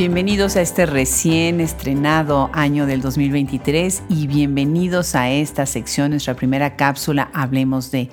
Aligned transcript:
Bienvenidos 0.00 0.56
a 0.56 0.62
este 0.62 0.86
recién 0.86 1.60
estrenado 1.60 2.48
año 2.54 2.86
del 2.86 3.02
2023 3.02 4.04
y 4.08 4.28
bienvenidos 4.28 5.14
a 5.14 5.30
esta 5.30 5.66
sección, 5.66 6.12
nuestra 6.12 6.34
primera 6.34 6.74
cápsula, 6.74 7.30
Hablemos 7.34 7.90
de, 7.90 8.08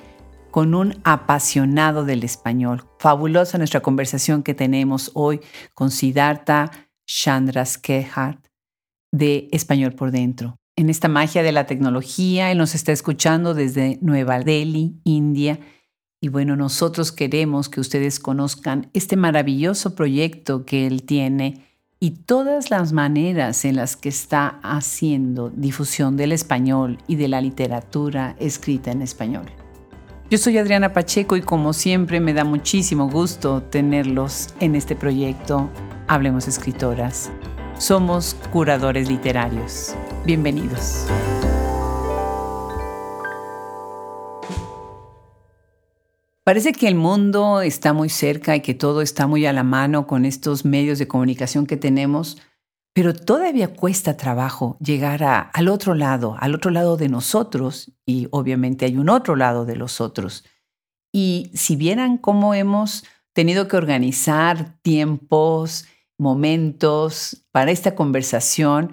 con 0.50 0.74
un 0.74 1.00
apasionado 1.04 2.04
del 2.04 2.24
español. 2.24 2.84
Fabulosa 2.98 3.56
nuestra 3.56 3.80
conversación 3.80 4.42
que 4.42 4.52
tenemos 4.52 5.12
hoy 5.14 5.40
con 5.72 5.90
Siddhartha 5.90 6.70
Chandrasekhar 7.06 8.42
de 9.10 9.48
Español 9.50 9.94
por 9.94 10.10
Dentro. 10.10 10.58
En 10.76 10.90
esta 10.90 11.08
magia 11.08 11.42
de 11.42 11.52
la 11.52 11.64
tecnología, 11.64 12.52
él 12.52 12.58
nos 12.58 12.74
está 12.74 12.92
escuchando 12.92 13.54
desde 13.54 13.98
Nueva 14.02 14.40
Delhi, 14.40 15.00
India. 15.04 15.58
Y 16.20 16.28
bueno, 16.28 16.54
nosotros 16.54 17.12
queremos 17.12 17.70
que 17.70 17.80
ustedes 17.80 18.20
conozcan 18.20 18.90
este 18.92 19.16
maravilloso 19.16 19.94
proyecto 19.94 20.66
que 20.66 20.86
él 20.86 21.04
tiene 21.04 21.64
y 22.00 22.10
todas 22.10 22.70
las 22.70 22.92
maneras 22.92 23.64
en 23.64 23.76
las 23.76 23.96
que 23.96 24.08
está 24.08 24.60
haciendo 24.62 25.50
difusión 25.50 26.16
del 26.16 26.32
español 26.32 26.98
y 27.08 27.16
de 27.16 27.28
la 27.28 27.40
literatura 27.40 28.36
escrita 28.38 28.92
en 28.92 29.02
español. 29.02 29.46
Yo 30.30 30.38
soy 30.38 30.58
Adriana 30.58 30.92
Pacheco 30.92 31.36
y 31.36 31.42
como 31.42 31.72
siempre 31.72 32.20
me 32.20 32.34
da 32.34 32.44
muchísimo 32.44 33.08
gusto 33.08 33.62
tenerlos 33.62 34.54
en 34.60 34.74
este 34.74 34.94
proyecto 34.94 35.70
Hablemos 36.06 36.46
Escritoras. 36.46 37.30
Somos 37.78 38.36
curadores 38.52 39.08
literarios. 39.08 39.94
Bienvenidos. 40.24 41.06
Parece 46.48 46.72
que 46.72 46.88
el 46.88 46.94
mundo 46.94 47.60
está 47.60 47.92
muy 47.92 48.08
cerca 48.08 48.56
y 48.56 48.62
que 48.62 48.72
todo 48.72 49.02
está 49.02 49.26
muy 49.26 49.44
a 49.44 49.52
la 49.52 49.64
mano 49.64 50.06
con 50.06 50.24
estos 50.24 50.64
medios 50.64 50.98
de 50.98 51.06
comunicación 51.06 51.66
que 51.66 51.76
tenemos, 51.76 52.38
pero 52.94 53.12
todavía 53.12 53.74
cuesta 53.74 54.16
trabajo 54.16 54.78
llegar 54.80 55.22
al 55.22 55.68
otro 55.68 55.94
lado, 55.94 56.36
al 56.40 56.54
otro 56.54 56.70
lado 56.70 56.96
de 56.96 57.10
nosotros, 57.10 57.92
y 58.06 58.28
obviamente 58.30 58.86
hay 58.86 58.96
un 58.96 59.10
otro 59.10 59.36
lado 59.36 59.66
de 59.66 59.76
los 59.76 60.00
otros. 60.00 60.46
Y 61.12 61.50
si 61.52 61.76
vieran 61.76 62.16
cómo 62.16 62.54
hemos 62.54 63.04
tenido 63.34 63.68
que 63.68 63.76
organizar 63.76 64.80
tiempos, 64.80 65.84
momentos 66.16 67.44
para 67.52 67.72
esta 67.72 67.94
conversación 67.94 68.92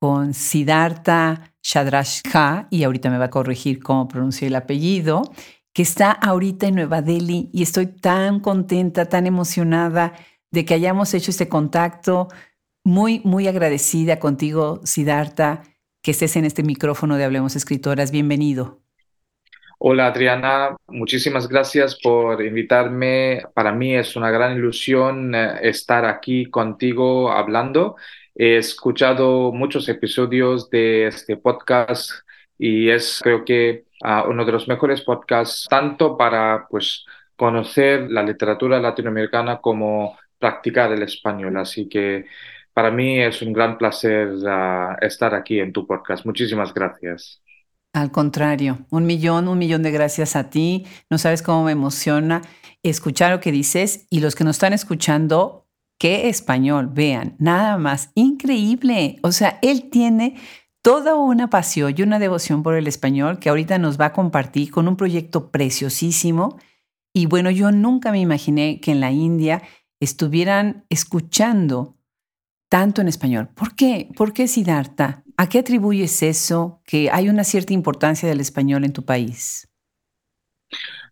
con 0.00 0.32
Siddhartha 0.32 1.52
Shadrashka, 1.62 2.66
y 2.70 2.84
ahorita 2.84 3.10
me 3.10 3.18
va 3.18 3.26
a 3.26 3.30
corregir 3.30 3.82
cómo 3.82 4.08
pronunciar 4.08 4.48
el 4.48 4.56
apellido, 4.56 5.30
que 5.74 5.82
está 5.82 6.12
ahorita 6.12 6.68
en 6.68 6.76
Nueva 6.76 7.02
Delhi 7.02 7.50
y 7.52 7.64
estoy 7.64 7.86
tan 7.88 8.38
contenta, 8.38 9.08
tan 9.08 9.26
emocionada 9.26 10.14
de 10.52 10.64
que 10.64 10.72
hayamos 10.72 11.12
hecho 11.14 11.32
este 11.32 11.48
contacto. 11.48 12.28
Muy, 12.84 13.20
muy 13.24 13.48
agradecida 13.48 14.20
contigo, 14.20 14.80
Siddhartha, 14.84 15.62
que 16.00 16.12
estés 16.12 16.36
en 16.36 16.44
este 16.44 16.62
micrófono 16.62 17.16
de 17.16 17.24
Hablemos 17.24 17.56
Escritoras. 17.56 18.12
Bienvenido. 18.12 18.82
Hola 19.78 20.06
Adriana, 20.06 20.76
muchísimas 20.86 21.48
gracias 21.48 21.98
por 22.00 22.40
invitarme. 22.42 23.42
Para 23.52 23.72
mí 23.72 23.96
es 23.96 24.14
una 24.14 24.30
gran 24.30 24.56
ilusión 24.56 25.34
eh, 25.34 25.58
estar 25.62 26.04
aquí 26.04 26.46
contigo 26.46 27.32
hablando. 27.32 27.96
He 28.36 28.58
escuchado 28.58 29.50
muchos 29.50 29.88
episodios 29.88 30.70
de 30.70 31.08
este 31.08 31.36
podcast 31.36 32.23
y 32.58 32.90
es 32.90 33.20
creo 33.22 33.44
que 33.44 33.84
uno 34.28 34.44
de 34.44 34.52
los 34.52 34.68
mejores 34.68 35.02
podcasts, 35.02 35.66
tanto 35.68 36.16
para 36.16 36.66
pues, 36.68 37.04
conocer 37.36 38.10
la 38.10 38.22
literatura 38.22 38.78
latinoamericana 38.78 39.60
como 39.60 40.16
practicar 40.38 40.92
el 40.92 41.02
español. 41.02 41.56
Así 41.56 41.88
que 41.88 42.26
para 42.74 42.90
mí 42.90 43.20
es 43.20 43.40
un 43.40 43.52
gran 43.52 43.78
placer 43.78 44.28
ah, 44.46 44.96
estar 45.00 45.34
aquí 45.34 45.60
en 45.60 45.72
tu 45.72 45.86
podcast. 45.86 46.26
Muchísimas 46.26 46.74
gracias. 46.74 47.40
Al 47.94 48.10
contrario, 48.10 48.78
un 48.90 49.06
millón, 49.06 49.46
un 49.46 49.58
millón 49.58 49.82
de 49.82 49.92
gracias 49.92 50.34
a 50.34 50.50
ti. 50.50 50.84
No 51.08 51.16
sabes 51.16 51.42
cómo 51.42 51.64
me 51.64 51.72
emociona 51.72 52.42
escuchar 52.82 53.30
lo 53.30 53.40
que 53.40 53.52
dices 53.52 54.06
y 54.10 54.20
los 54.20 54.34
que 54.34 54.44
nos 54.44 54.56
están 54.56 54.72
escuchando, 54.72 55.68
qué 55.96 56.28
español, 56.28 56.90
vean, 56.92 57.36
nada 57.38 57.78
más, 57.78 58.10
increíble. 58.16 59.20
O 59.22 59.30
sea, 59.30 59.60
él 59.62 59.88
tiene 59.90 60.34
toda 60.84 61.14
una 61.14 61.48
pasión 61.48 61.94
y 61.96 62.02
una 62.02 62.18
devoción 62.18 62.62
por 62.62 62.74
el 62.74 62.86
español 62.86 63.38
que 63.38 63.48
ahorita 63.48 63.78
nos 63.78 63.98
va 63.98 64.06
a 64.06 64.12
compartir 64.12 64.70
con 64.70 64.86
un 64.86 64.98
proyecto 64.98 65.50
preciosísimo. 65.50 66.58
Y 67.14 67.24
bueno, 67.24 67.50
yo 67.50 67.70
nunca 67.70 68.12
me 68.12 68.20
imaginé 68.20 68.80
que 68.82 68.90
en 68.90 69.00
la 69.00 69.10
India 69.10 69.62
estuvieran 69.98 70.84
escuchando 70.90 71.96
tanto 72.68 73.00
en 73.00 73.08
español. 73.08 73.48
¿Por 73.54 73.74
qué? 73.74 74.10
¿Por 74.14 74.34
qué 74.34 74.46
Siddhartha? 74.46 75.24
¿A 75.38 75.48
qué 75.48 75.60
atribuyes 75.60 76.22
eso, 76.22 76.82
que 76.84 77.08
hay 77.10 77.30
una 77.30 77.44
cierta 77.44 77.72
importancia 77.72 78.28
del 78.28 78.40
español 78.40 78.84
en 78.84 78.92
tu 78.92 79.06
país? 79.06 79.66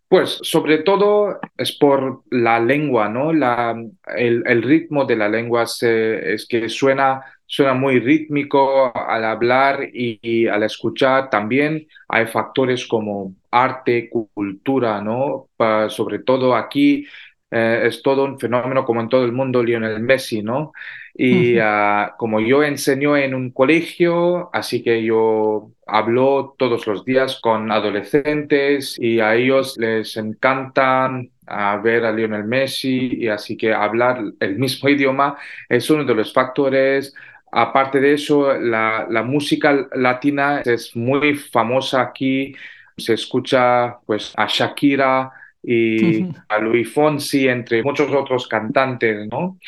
Pues 0.07 0.39
sobre 0.43 0.83
todo 0.83 1.41
es 1.57 1.73
por 1.73 2.25
la 2.31 2.61
lengua, 2.61 3.09
¿no? 3.09 3.33
La, 3.33 3.75
el, 4.17 4.63
ritmo 4.63 5.07
de 5.07 5.17
la 5.17 5.31
lengua 5.31 5.63
es 5.63 6.47
que 6.47 6.69
suena 6.69 7.23
suena 7.53 7.75
muy 7.75 8.01
rítmico 8.01 8.91
al 8.97 9.27
hablar 9.27 9.87
y, 9.93 10.47
al 10.47 10.63
escuchar. 10.63 11.29
También 11.29 11.87
hay 12.09 12.27
factores 12.27 12.87
como 12.87 13.35
arte, 13.51 14.09
cultura, 14.09 15.03
¿no? 15.03 15.49
sobre 15.91 16.21
todo 16.21 16.57
aquí 16.57 17.07
eh, 17.51 17.83
es 17.85 18.03
todo 18.03 18.25
un 18.25 18.41
fenómeno 18.41 18.87
como 18.87 19.03
en 19.03 19.11
todo 19.11 19.27
el 19.27 19.33
mundo, 19.33 19.63
Lionel 19.63 20.01
Messi, 20.01 20.43
¿no? 20.43 20.73
Y 21.15 21.59
ah, 21.59 22.15
como 22.17 22.41
yo 22.41 22.63
enseño 22.63 23.19
en 23.19 23.35
un 23.35 23.51
colegio, 23.51 24.49
así 24.55 24.83
que 24.83 25.05
yo 25.05 25.73
hablo 25.87 26.55
todos 26.59 26.87
los 26.87 27.05
días 27.05 27.39
con 27.43 27.71
adolescentes 27.71 28.99
y 28.99 29.21
a 29.21 29.35
ellos 29.35 29.77
les 29.77 30.17
encantan 30.17 31.31
a 31.47 31.77
ver 31.77 32.07
a 32.07 32.13
Lionel 32.13 32.45
Messi 32.45 33.11
y 33.21 33.29
así 33.29 33.59
que 33.59 33.75
hablar 33.75 34.23
el 34.41 34.59
mismo 34.59 34.89
idioma 34.89 35.37
es 35.69 35.91
uno 35.91 36.05
de 36.05 36.15
los 36.15 36.33
factores 36.33 37.15
Aparte 37.55 38.01
de 38.01 38.15
eso, 38.15 38.55
la, 38.59 39.23
música 39.23 39.87
latina 39.93 40.63
es 40.65 40.97
muy 40.97 41.35
famosa 41.35 42.01
aquí. 42.01 42.55
Se 42.97 43.13
escucha 43.13 43.99
pues, 44.07 44.33
a 44.37 44.47
Shakira 44.49 45.31
y 45.63 46.25
a 46.49 46.59
Luis 46.59 46.91
Fonsi, 46.91 47.47
entre 47.49 47.83
muchos 47.83 48.11
otros 48.11 48.49
cantantes, 48.49 49.29
¿no? 49.31 49.59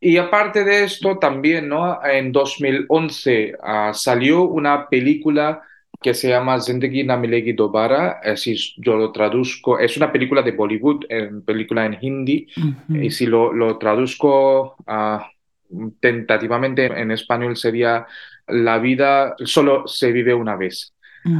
Y 0.00 0.16
aparte 0.18 0.64
de 0.64 0.84
esto, 0.84 1.18
también, 1.18 1.68
¿no? 1.68 1.98
En 2.04 2.30
2011 2.30 3.54
ah, 3.60 3.90
salió 3.92 4.44
una 4.44 4.88
película 4.88 5.62
que 6.00 6.14
se 6.14 6.28
llama 6.28 6.60
Zindagi 6.60 7.04
Namilegi 7.04 7.52
Dobara, 7.52 8.20
si 8.36 8.56
yo 8.76 8.96
lo 8.96 9.12
traduzco, 9.12 9.78
es 9.78 9.96
una 9.96 10.10
película 10.10 10.42
de 10.42 10.50
Bollywood, 10.52 11.04
en 11.08 11.42
película 11.42 11.86
en 11.86 11.98
hindi, 12.00 12.48
y 12.88 13.10
si 13.10 13.26
lo, 13.26 13.52
lo 13.52 13.78
traduzco 13.78 14.74
a 14.86 15.30
tentativamente 16.00 16.86
en 16.86 17.10
español 17.10 17.56
sería 17.56 18.06
La 18.46 18.78
vida 18.78 19.34
solo 19.44 19.86
se 19.86 20.12
vive 20.12 20.34
una 20.34 20.56
vez. 20.56 20.92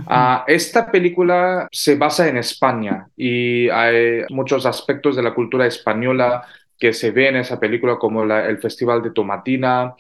Ah, 0.07 0.45
esta 0.47 0.91
película 0.91 1.69
se 1.73 1.97
basa 1.97 2.29
en 2.29 2.37
España 2.37 3.09
y 3.17 3.69
hay 3.69 4.23
muchos 4.31 4.65
aspectos 4.65 5.17
de 5.17 5.23
la 5.23 5.35
cultura 5.35 5.67
española 5.67 6.47
que 6.79 6.93
se 6.93 7.11
ven 7.11 7.35
en 7.35 7.41
esa 7.43 7.59
película, 7.59 7.99
como 7.99 8.23
el 8.23 8.59
Festival 8.59 9.03
de 9.03 9.11
Tomatina. 9.11 9.95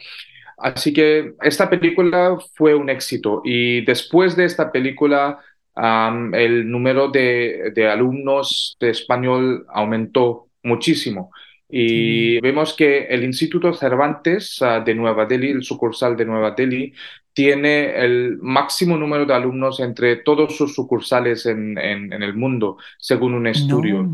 Así 0.59 0.93
que 0.93 1.35
esta 1.43 1.69
película 1.69 2.37
fue 2.55 2.75
un 2.75 2.91
éxito 2.91 3.43
y 3.45 3.85
después 3.85 4.37
de 4.37 4.45
esta 4.45 4.71
película 4.71 5.41
el 5.75 6.71
número 6.71 7.09
de, 7.09 7.73
de 7.75 7.89
alumnos 7.89 8.77
de 8.79 8.91
español 8.91 9.67
aumentó 9.69 10.49
muchísimo. 10.63 11.31
Y 11.75 12.39
vemos 12.41 12.75
que 12.75 13.07
el 13.07 13.25
Instituto 13.25 13.73
Cervantes 13.73 14.61
de 14.85 14.95
Nueva 14.95 15.25
Delhi, 15.25 15.53
el 15.53 15.63
sucursal 15.63 16.15
de 16.19 16.27
Nueva 16.27 16.51
Delhi, 16.51 16.93
tiene 17.33 17.97
el 17.97 18.37
máximo 18.43 18.99
número 18.99 19.25
de 19.25 19.33
alumnos 19.33 19.81
entre 19.81 20.17
todos 20.17 20.55
sus 20.55 20.75
sucursales 20.75 21.47
en, 21.47 21.79
en, 21.79 22.23
el 22.23 22.35
mundo, 22.35 22.77
según 22.99 23.33
un 23.33 23.47
estudio. 23.47 24.07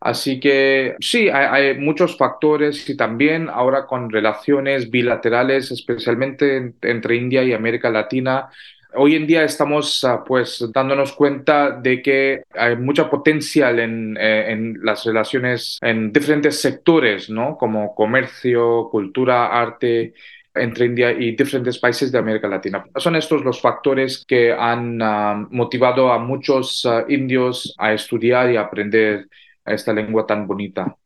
Así 0.00 0.40
que 0.40 0.96
sí, 1.00 1.28
hay, 1.28 1.78
muchos 1.78 2.16
factores 2.16 2.88
y 2.88 2.96
también 2.96 3.50
ahora 3.50 3.86
con 3.86 4.08
relaciones 4.08 4.90
bilaterales, 4.90 5.70
especialmente 5.70 6.74
entre 6.80 7.16
India 7.16 7.44
y 7.44 7.52
América 7.52 7.90
Latina, 7.90 8.48
Hoy 8.94 9.16
en 9.16 9.26
día 9.26 9.42
estamos 9.44 10.04
ah, 10.04 10.22
pues 10.24 10.64
dándonos 10.72 11.12
cuenta 11.12 11.70
de 11.70 12.02
que 12.02 12.42
hay 12.54 12.76
mucha 12.76 13.08
potencial 13.08 13.78
en, 13.78 14.16
eh, 14.18 14.52
en, 14.52 14.78
las 14.82 15.04
relaciones 15.04 15.78
en 15.80 16.12
diferentes 16.12 16.60
sectores, 16.60 17.30
¿no? 17.30 17.56
Como 17.56 17.94
comercio, 17.94 18.88
cultura, 18.90 19.46
arte 19.46 20.12
entre 20.54 20.86
India 20.86 21.12
y 21.12 21.34
diferentes 21.34 21.78
países 21.78 22.12
de 22.12 22.18
América 22.18 22.48
Latina. 22.48 22.84
Son 22.96 23.16
estos 23.16 23.42
los 23.44 23.60
factores 23.60 24.24
que 24.26 24.52
han 24.52 25.00
ah, 25.00 25.46
motivado 25.50 26.12
a 26.12 26.18
muchos 26.18 26.84
ah, 26.84 27.04
indios 27.08 27.74
a 27.78 27.92
estudiar 27.94 28.50
y 28.50 28.56
aprender 28.56 29.28
esta 29.64 29.92
lengua 29.92 30.26
tan 30.26 30.46
bonita. 30.46 30.96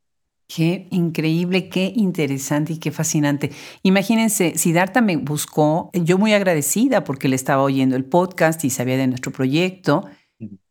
Qué 0.48 0.87
increíble, 0.90 1.69
qué 1.69 1.93
interesante 1.96 2.75
y 2.75 2.78
qué 2.78 2.93
fascinante. 2.93 3.50
Imagínense, 3.82 4.56
Siddhartha 4.56 5.00
me 5.00 5.16
buscó, 5.16 5.90
yo 5.93 6.19
muy 6.19 6.34
agradecida 6.34 7.02
porque 7.02 7.28
le 7.28 7.34
estaba 7.34 7.62
oyendo 7.62 7.96
el 7.96 8.04
podcast 8.04 8.64
y 8.64 8.70
sabía 8.70 8.96
de 8.96 9.08
nuestro 9.08 9.32
proyecto 9.32 10.04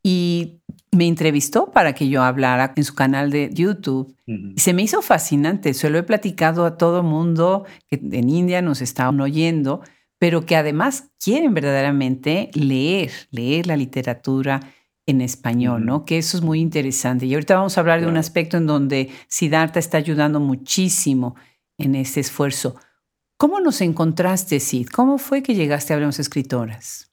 y 0.02 0.62
me 0.92 1.08
entrevistó 1.08 1.72
para 1.72 1.94
que 1.94 2.08
yo 2.08 2.24
hablara 2.24 2.74
en 2.76 2.84
su 2.86 2.96
canal 2.96 3.32
de 3.32 3.50
YouTube. 3.52 4.16
Y 4.26 4.60
se 4.60 4.74
me 4.74 4.84
hizo 4.84 5.02
fascinante. 5.02 5.74
Se 5.74 5.90
lo 5.90 5.98
he 5.98 6.04
platicado 6.04 6.66
a 6.66 6.78
todo 6.78 7.04
mundo 7.04 7.66
que 7.90 7.96
en 7.98 8.30
India 8.30 8.62
nos 8.62 8.82
estaban 8.82 9.20
oyendo, 9.20 9.82
pero 10.20 10.46
que 10.46 10.56
además 10.56 11.10
quieren 11.22 11.54
verdaderamente 11.54 12.50
leer, 12.54 13.12
leer 13.32 13.68
la 13.68 13.76
literatura 13.76 14.62
en 15.08 15.22
español, 15.22 15.86
¿no? 15.86 16.06
Que 16.06 16.18
eso 16.18 16.38
es 16.38 16.44
muy 16.44 16.60
interesante. 16.60 17.26
Y 17.26 17.34
ahorita 17.34 17.56
vamos 17.56 17.78
a 17.78 17.82
hablar 17.82 18.02
de 18.02 18.08
un 18.08 18.18
aspecto 18.18 18.58
en 18.58 18.66
donde 18.66 19.10
Siddhartha 19.28 19.80
está 19.80 19.98
ayudando 19.98 20.40
muchísimo 20.40 21.36
en 21.78 21.96
ese 21.96 22.22
esfuerzo. 22.22 22.76
¿Cómo 23.38 23.60
nos 23.60 23.82
encontraste, 23.82 24.60
Sid? 24.60 24.88
¿Cómo 24.90 25.18
fue 25.18 25.44
que 25.44 25.56
llegaste 25.56 25.94
a 25.94 25.96
Hablemos 25.96 26.20
Escritoras? 26.20 27.12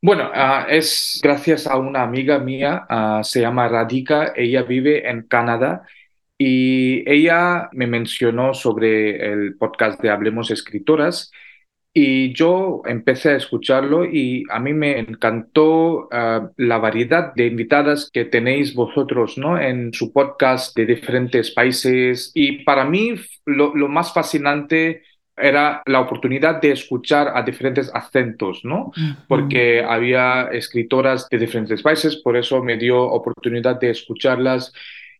Bueno, 0.00 0.30
ah, 0.34 0.66
es 0.68 1.20
gracias 1.22 1.66
a 1.68 1.76
una 1.76 2.02
amiga 2.02 2.40
mía, 2.40 2.86
ah, 2.88 3.20
se 3.22 3.40
llama 3.40 3.68
Radika, 3.68 4.32
ella 4.34 4.62
vive 4.64 5.08
en 5.08 5.22
Canadá 5.28 5.86
y 6.36 7.08
ella 7.08 7.68
me 7.72 7.86
mencionó 7.86 8.52
sobre 8.52 9.32
el 9.32 9.56
podcast 9.56 10.00
de 10.00 10.10
Hablemos 10.10 10.50
Escritoras 10.50 11.30
y 11.94 12.32
yo 12.32 12.82
empecé 12.86 13.30
a 13.30 13.36
escucharlo 13.36 14.06
y 14.06 14.44
a 14.48 14.58
mí 14.58 14.72
me 14.72 14.98
encantó 14.98 16.08
ah, 16.10 16.48
la 16.56 16.78
variedad 16.78 17.34
de 17.34 17.46
invitadas 17.46 18.08
que 18.10 18.24
tenéis 18.24 18.74
vosotros 18.74 19.36
¿no? 19.36 19.60
en 19.60 19.92
su 19.92 20.10
podcast 20.10 20.74
de 20.74 20.86
diferentes 20.86 21.50
países. 21.50 22.30
Y 22.34 22.64
para 22.64 22.86
mí 22.86 23.14
lo, 23.44 23.74
más 23.88 24.14
fascinante 24.14 25.02
era 25.36 25.82
la 25.84 26.00
oportunidad 26.00 26.62
de 26.62 26.72
escuchar 26.72 27.32
a 27.34 27.42
diferentes 27.42 27.90
acentos, 27.94 28.60
¿no? 28.64 28.92
Porque 29.28 29.82
había 29.82 30.48
escritoras 30.52 31.26
de 31.30 31.38
diferentes 31.38 31.82
países, 31.82 32.16
por 32.16 32.36
eso 32.36 32.62
me 32.62 32.76
dio 32.76 33.02
oportunidad 33.02 33.80
de 33.80 33.90
escucharlas. 33.90 34.72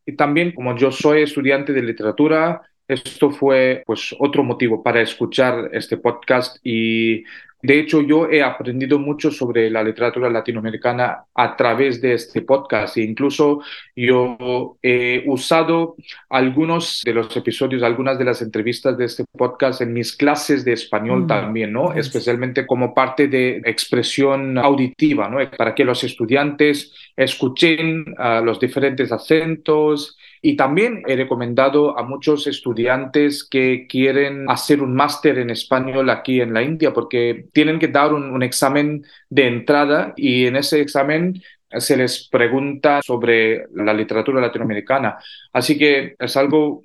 Y 0.05 0.13
también 0.13 0.53
como 0.53 0.77
yo 0.77 0.93
soy 0.93 1.23
estudiante 1.23 1.73
de 1.73 1.83
literatura, 1.83 2.61
esto 2.89 3.31
fue 3.31 3.83
pues 3.87 4.15
otro 4.19 4.43
motivo 4.43 4.83
para 4.83 5.01
escuchar 5.01 5.71
este 5.73 5.97
podcast 5.97 6.59
y 6.63 7.25
de 7.63 7.79
hecho, 7.79 8.03
yo 8.03 8.29
he 8.29 8.43
aprendido 8.43 8.99
mucho 8.99 9.31
sobre 9.31 9.71
la 9.71 9.85
literatura 9.85 10.29
latinoamericana 10.29 11.27
a 11.33 11.57
través 11.57 12.01
de 12.03 12.15
este 12.15 12.43
podcast 12.43 12.97
e 12.97 13.03
incluso 13.03 13.63
yo 13.95 14.79
he 14.83 15.23
usado 15.29 15.95
algunos 16.29 17.03
de 17.05 17.15
los 17.15 17.37
episodios, 17.37 17.85
algunas 17.85 18.19
de 18.19 18.25
las 18.25 18.43
entrevistas 18.43 18.99
de 18.99 19.05
este 19.05 19.25
podcast 19.39 19.81
en 19.81 19.93
mis 19.93 20.17
clases 20.17 20.65
de 20.65 20.73
español 20.73 21.23
mm, 21.23 21.27
también, 21.29 21.73
¿no? 21.73 21.93
Especialmente 21.93 22.67
como 22.67 22.93
parte 22.93 23.29
de 23.29 23.63
expresión 23.65 24.59
auditiva, 24.59 25.29
¿no? 25.29 25.39
Para 25.57 25.73
que 25.73 25.85
los 25.85 26.03
estudiantes 26.03 26.93
escuchen 27.17 28.17
uh, 28.19 28.45
los 28.45 28.59
diferentes 28.59 29.13
acentos, 29.13 30.19
y 30.45 30.57
también 30.57 31.05
he 31.07 31.15
recomendado 31.15 31.97
a 31.97 32.03
muchos 32.03 32.49
estudiantes 32.49 33.45
que 33.45 33.87
quieren 33.89 34.51
hacer 34.51 34.83
un 34.83 34.93
máster 34.93 35.39
en 35.39 35.51
español 35.51 36.11
aquí 36.11 36.41
en 36.41 36.53
la 36.53 36.63
India, 36.63 36.93
porque 36.93 37.47
tienen 37.53 37.79
que 37.79 37.87
dar 37.87 38.13
un, 38.13 38.43
examen 38.43 39.05
de 39.31 39.47
entrada 39.47 40.13
y 40.17 40.47
en 40.47 40.57
ese 40.57 40.81
examen 40.81 41.41
se 41.79 41.97
les 41.97 42.29
pregunta 42.29 43.01
sobre 43.03 43.67
la 43.73 43.95
literatura 43.95 44.41
latinoamericana. 44.41 45.17
Así 45.53 45.79
que 45.79 46.17
es 46.19 46.37
algo 46.37 46.83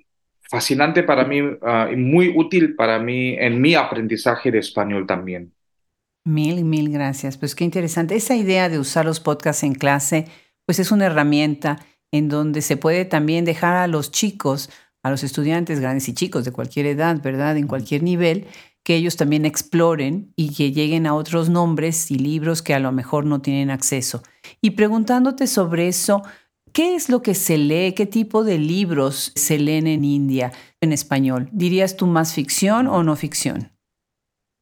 fascinante 0.49 1.01
para 1.01 1.25
mí 1.25 1.41
ah, 1.63 1.89
y 1.91 1.95
muy 1.95 2.33
útil 2.37 2.75
para 2.75 2.99
mí 2.99 3.35
en 3.39 3.59
mi 3.59 3.73
aprendizaje 3.73 4.51
de 4.51 4.59
español 4.59 5.07
también. 5.07 5.51
Mil, 6.25 6.63
mil 6.63 6.91
gracias. 6.91 7.37
Pues 7.37 7.55
qué 7.55 7.63
interesante. 7.63 8.15
Esa 8.15 8.35
idea 8.35 8.69
de 8.69 8.77
usar 8.77 9.05
los 9.05 9.19
podcasts 9.19 9.63
en 9.63 9.73
clase, 9.73 10.25
pues 10.65 10.77
es 10.77 10.91
una 10.91 11.07
herramienta 11.07 11.79
en 12.11 12.29
donde 12.29 12.61
se 12.61 12.77
puede 12.77 13.05
también 13.05 13.45
dejar 13.45 13.75
a 13.75 13.87
los 13.87 14.11
chicos, 14.11 14.69
a 15.03 15.09
los 15.09 15.23
estudiantes 15.23 15.79
grandes 15.79 16.07
y 16.09 16.13
chicos 16.13 16.45
de 16.45 16.51
cualquier 16.51 16.85
edad, 16.85 17.21
¿verdad? 17.21 17.57
En 17.57 17.67
cualquier 17.67 18.03
nivel, 18.03 18.47
que 18.83 18.95
ellos 18.95 19.17
también 19.17 19.45
exploren 19.45 20.31
y 20.37 20.53
que 20.55 20.71
lleguen 20.71 21.07
a 21.07 21.13
otros 21.13 21.49
nombres 21.49 22.09
y 22.09 22.17
libros 22.17 22.61
que 22.61 22.73
a 22.73 22.79
lo 22.79 22.91
mejor 22.93 23.25
no 23.25 23.41
tienen 23.41 23.69
acceso. 23.69 24.23
Y 24.61 24.71
preguntándote 24.71 25.47
sobre 25.47 25.89
eso, 25.89 26.21
¿qué 26.71 26.95
es 26.95 27.09
lo 27.09 27.21
que 27.21 27.33
se 27.33 27.57
lee? 27.57 27.93
¿Qué 27.93 28.05
tipo 28.05 28.45
de 28.45 28.57
libros 28.57 29.33
se 29.35 29.59
leen 29.59 29.87
en 29.87 30.05
India 30.05 30.53
en 30.79 30.93
español? 30.93 31.49
¿Dirías 31.51 31.97
tú 31.97 32.07
más 32.07 32.33
ficción 32.33 32.87
o 32.87 33.03
no 33.03 33.17
ficción? 33.17 33.73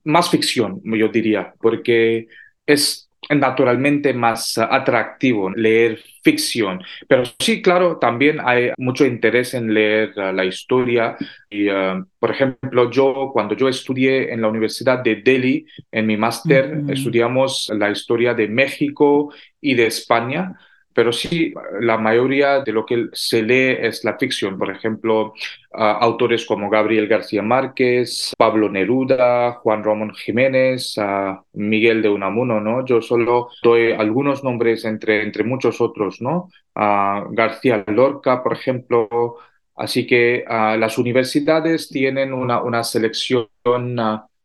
Más 0.04 0.30
ficción, 0.30 0.82
yo 0.84 1.08
diría, 1.10 1.54
porque 1.60 2.28
es 2.66 3.05
naturalmente 3.30 4.14
más 4.14 4.58
atractivo 4.58 5.50
leer 5.50 6.00
ficción. 6.24 6.82
Pero 7.08 7.24
sí, 7.40 7.62
claro, 7.62 7.98
también 7.98 8.40
hay 8.44 8.72
mucho 8.78 9.06
interés 9.06 9.54
en 9.54 9.74
leer 9.74 10.14
uh, 10.18 10.32
la 10.34 10.46
historia. 10.46 11.16
Y, 11.50 11.70
uh, 11.70 12.06
por 12.20 12.32
ejemplo, 12.32 12.90
yo 12.90 13.30
cuando 13.32 13.56
yo 13.56 13.70
estudié 13.70 14.34
en 14.34 14.42
la 14.42 14.48
Universidad 14.48 15.04
de 15.04 15.18
Delhi, 15.18 15.66
en 15.92 16.06
mi 16.06 16.18
máster, 16.18 16.82
estudiamos 16.90 17.72
la 17.76 17.92
historia 17.92 18.34
de 18.34 18.48
México 18.48 19.34
y 19.62 19.76
de 19.76 19.88
España 19.88 20.56
pero 20.96 21.12
sí, 21.12 21.54
la 21.82 21.98
mayoría 21.98 22.62
de 22.62 22.72
lo 22.72 22.86
que 22.86 23.10
se 23.12 23.44
lee 23.44 23.76
es 23.86 24.06
la 24.06 24.18
ficción. 24.18 24.58
Por 24.58 24.72
ejemplo, 24.72 25.34
autores 25.72 26.46
como 26.46 26.70
Gabriel 26.70 27.10
García 27.10 27.42
Márquez, 27.42 28.34
Pablo 28.38 28.70
Neruda, 28.70 29.56
Juan 29.56 29.84
Ramón 29.84 30.16
Jiménez, 30.16 30.96
Miguel 31.52 32.02
de 32.02 32.08
Unamuno, 32.08 32.62
¿no? 32.62 32.86
Yo 32.86 33.02
solo 33.02 33.50
doy 33.62 33.92
algunos 33.92 34.42
nombres 34.42 34.86
entre, 34.86 35.22
entre 35.22 35.44
muchos 35.44 35.82
otros, 35.82 36.22
¿no? 36.22 36.50
García 36.74 37.84
Lorca, 37.88 38.42
por 38.42 38.54
ejemplo. 38.54 39.36
Así 39.76 40.08
que 40.08 40.46
las 40.48 40.98
universidades 40.98 41.90
tienen 41.90 42.34
una, 42.34 42.64
una 42.64 42.86
selección 42.86 43.50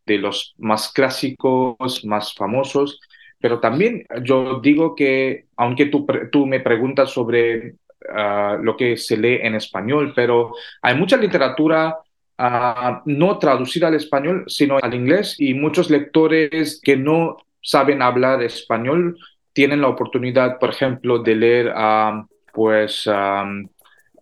de 0.04 0.18
los 0.18 0.54
más 0.58 0.92
clásicos, 0.92 2.04
más 2.04 2.34
famosos, 2.34 2.98
pero 3.40 3.58
también 3.58 4.04
yo 4.22 4.60
digo 4.60 4.94
que, 4.94 5.46
aunque 5.56 5.86
tú, 5.86 6.06
tú 6.30 6.46
me 6.46 6.60
preguntas 6.60 7.10
sobre 7.10 7.74
ah, 8.12 8.58
lo 8.60 8.76
que 8.76 8.96
se 8.96 9.16
lee 9.16 9.38
en 9.42 9.54
español, 9.54 10.12
pero 10.14 10.52
hay 10.82 10.94
mucha 10.94 11.16
literatura 11.16 11.96
ah, 12.38 13.02
no 13.06 13.38
traducida 13.38 13.88
al 13.88 13.94
español, 13.94 14.44
sino 14.46 14.78
al 14.80 14.94
inglés, 14.94 15.36
y 15.38 15.54
muchos 15.54 15.90
lectores 15.90 16.80
que 16.82 16.96
no 16.96 17.38
saben 17.62 18.02
hablar 18.02 18.42
español 18.42 19.16
tienen 19.52 19.80
la 19.80 19.88
oportunidad, 19.88 20.58
por 20.58 20.70
ejemplo, 20.70 21.18
de 21.18 21.34
leer 21.34 21.72
a 21.74 22.26
pues, 22.52 23.08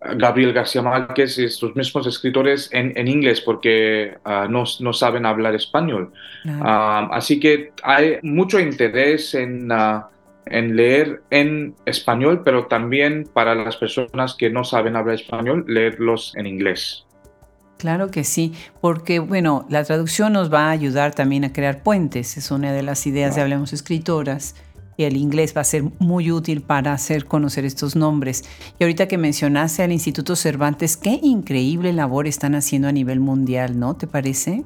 Gabriel 0.00 0.52
García 0.52 0.82
Márquez 0.82 1.38
y 1.38 1.44
estos 1.44 1.74
mismos 1.74 2.06
escritores 2.06 2.68
en, 2.72 2.92
en 2.96 3.08
inglés 3.08 3.40
porque 3.40 4.16
ah, 4.24 4.46
no, 4.48 4.64
no, 4.80 4.92
saben 4.92 5.26
hablar 5.26 5.54
español. 5.54 6.12
Ah, 6.60 7.08
así 7.12 7.40
que 7.40 7.72
hay 7.82 8.18
mucho 8.22 8.60
interés 8.60 9.34
en, 9.34 9.70
ah, 9.72 10.08
en 10.46 10.76
leer 10.76 11.22
en 11.30 11.74
español, 11.84 12.42
pero 12.44 12.66
también 12.66 13.28
para 13.32 13.54
las 13.54 13.76
personas 13.76 14.34
que 14.34 14.50
no 14.50 14.62
saben 14.62 14.94
hablar 14.94 15.16
español, 15.16 15.64
leerlos 15.66 16.32
en 16.36 16.46
inglés. 16.46 17.04
Claro 17.76 18.10
que 18.10 18.24
sí, 18.24 18.54
porque 18.80 19.20
bueno, 19.20 19.64
la 19.68 19.84
traducción 19.84 20.32
nos 20.32 20.52
va 20.52 20.66
a 20.66 20.70
ayudar 20.70 21.14
también 21.14 21.44
a 21.44 21.52
crear 21.52 21.82
puentes, 21.82 22.36
es 22.36 22.50
una 22.50 22.72
de 22.72 22.82
las 22.82 23.06
ideas 23.06 23.36
de 23.36 23.42
Hablemos 23.42 23.72
Escritoras 23.72 24.56
y 24.98 25.04
el 25.04 25.16
inglés 25.16 25.54
va 25.56 25.62
a 25.62 25.64
ser 25.64 25.84
muy 26.00 26.30
útil 26.32 26.60
para 26.60 26.92
hacer 26.92 27.24
conocer 27.24 27.64
estos 27.64 27.94
nombres. 27.94 28.44
Y 28.78 28.84
ahorita 28.84 29.06
que 29.06 29.16
mencionaste 29.16 29.84
al 29.84 29.92
Instituto 29.92 30.34
Cervantes, 30.34 30.96
qué 30.96 31.20
increíble 31.22 31.92
labor 31.92 32.26
están 32.26 32.56
haciendo 32.56 32.88
a 32.88 32.92
nivel 32.92 33.20
mundial, 33.20 33.78
¿no? 33.78 33.94
¿Te 33.94 34.08
parece? 34.08 34.64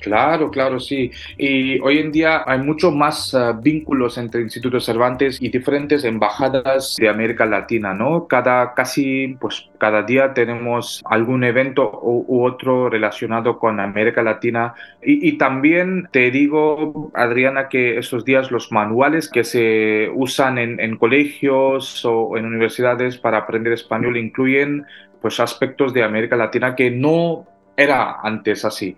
Claro, 0.00 0.50
claro, 0.50 0.80
sí. 0.80 1.10
Y 1.36 1.80
hoy 1.80 1.98
en 1.98 2.12
día 2.12 2.42
hay 2.46 2.58
mucho 2.58 2.90
más 2.90 3.34
ah, 3.34 3.52
vínculos 3.52 4.18
entre 4.18 4.42
Instituto 4.42 4.80
Cervantes 4.80 5.38
y 5.40 5.48
diferentes 5.48 6.04
embajadas 6.04 6.96
de 6.98 7.08
América 7.08 7.46
Latina, 7.46 7.94
¿no? 7.94 8.26
Cada 8.26 8.74
casi, 8.74 9.36
pues 9.40 9.68
cada 9.78 10.02
día 10.02 10.34
tenemos 10.34 11.02
algún 11.04 11.44
evento 11.44 11.90
u, 12.02 12.44
otro 12.44 12.88
relacionado 12.88 13.58
con 13.58 13.80
América 13.80 14.22
Latina. 14.22 14.74
Y, 15.02 15.38
también 15.38 16.08
te 16.12 16.30
digo, 16.30 17.10
Adriana, 17.14 17.68
que 17.68 17.98
estos 17.98 18.24
días 18.24 18.50
los 18.50 18.72
manuales 18.72 19.28
que 19.28 19.44
se 19.44 20.10
usan 20.14 20.58
en, 20.58 20.80
en 20.80 20.96
colegios 20.96 22.04
o 22.04 22.36
en 22.36 22.46
universidades 22.46 23.18
para 23.18 23.38
aprender 23.38 23.72
español 23.72 24.16
incluyen 24.16 24.84
pues 25.20 25.40
aspectos 25.40 25.92
de 25.92 26.02
América 26.04 26.36
Latina 26.36 26.74
que 26.74 26.90
no 26.90 27.46
era 27.76 28.20
antes 28.22 28.64
así. 28.64 28.96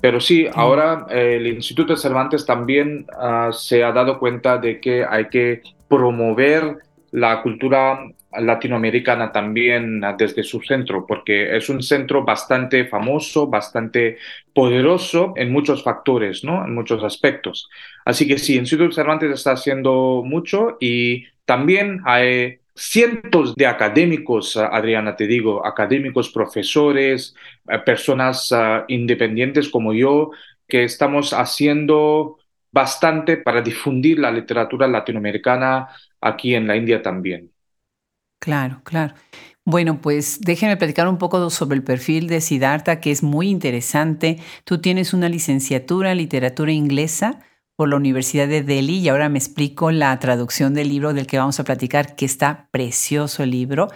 Pero 0.00 0.20
sí, 0.20 0.46
ahora 0.52 1.06
eh, 1.10 1.36
el 1.36 1.46
Instituto 1.46 1.92
de 1.92 1.98
Cervantes 1.98 2.46
también 2.46 3.06
ah, 3.18 3.50
se 3.52 3.84
ha 3.84 3.92
dado 3.92 4.18
cuenta 4.18 4.58
de 4.58 4.80
que 4.80 5.04
hay 5.04 5.28
que 5.28 5.62
promover 5.88 6.78
la 7.12 7.42
cultura 7.42 8.00
latinoamericana 8.38 9.32
también 9.32 10.00
desde 10.16 10.44
su 10.44 10.60
centro, 10.60 11.04
porque 11.06 11.56
es 11.56 11.68
un 11.68 11.82
centro 11.82 12.24
bastante 12.24 12.84
famoso, 12.84 13.48
bastante 13.48 14.18
poderoso 14.54 15.34
en 15.36 15.50
muchos 15.52 15.82
factores, 15.82 16.44
¿no? 16.44 16.64
En 16.64 16.74
muchos 16.74 17.02
aspectos. 17.02 17.68
Así 18.04 18.28
que 18.28 18.38
sí, 18.38 18.56
Instituto 18.56 18.92
Cervantes 18.92 19.32
está 19.32 19.52
haciendo 19.52 20.22
mucho 20.24 20.76
y 20.80 21.24
también 21.44 22.00
hay 22.04 22.59
cientos 22.80 23.54
de 23.56 23.66
académicos, 23.66 24.56
Adriana, 24.56 25.14
te 25.14 25.26
digo, 25.26 25.66
académicos, 25.66 26.30
profesores, 26.30 27.34
eh, 27.68 27.78
personas 27.80 28.50
ah, 28.52 28.84
independientes 28.88 29.68
como 29.68 29.92
yo, 29.92 30.30
que 30.66 30.84
estamos 30.84 31.34
haciendo 31.34 32.38
bastante 32.72 33.36
para 33.36 33.60
difundir 33.60 34.18
la 34.18 34.30
literatura 34.30 34.88
latinoamericana 34.88 35.88
aquí 36.20 36.54
en 36.54 36.66
la 36.66 36.76
India 36.76 37.02
también. 37.02 37.52
Claro, 38.38 38.80
claro. 38.82 39.14
Bueno, 39.66 40.00
pues 40.00 40.40
déjenme 40.40 40.78
platicar 40.78 41.06
un 41.06 41.18
poco 41.18 41.50
sobre 41.50 41.76
el 41.76 41.84
perfil 41.84 42.28
de 42.28 42.40
Siddhartha, 42.40 42.98
que 43.00 43.10
es 43.10 43.22
muy 43.22 43.50
interesante. 43.50 44.38
Tú 44.64 44.80
tienes 44.80 45.12
una 45.12 45.28
licenciatura 45.28 46.12
en 46.12 46.18
literatura 46.18 46.72
inglesa 46.72 47.40
por 47.80 47.88
la 47.88 47.96
Universidad 47.96 48.46
de 48.46 48.62
Delhi 48.62 48.98
y 48.98 49.08
ahora 49.08 49.30
me 49.30 49.38
explico 49.38 49.90
la 49.90 50.18
traducción 50.18 50.74
del 50.74 50.90
libro 50.90 51.14
del 51.14 51.26
que 51.26 51.38
vamos 51.38 51.60
a 51.60 51.64
platicar, 51.64 52.14
que 52.14 52.26
está 52.26 52.68
precioso 52.70 53.42
el 53.42 53.52
libro. 53.52 53.88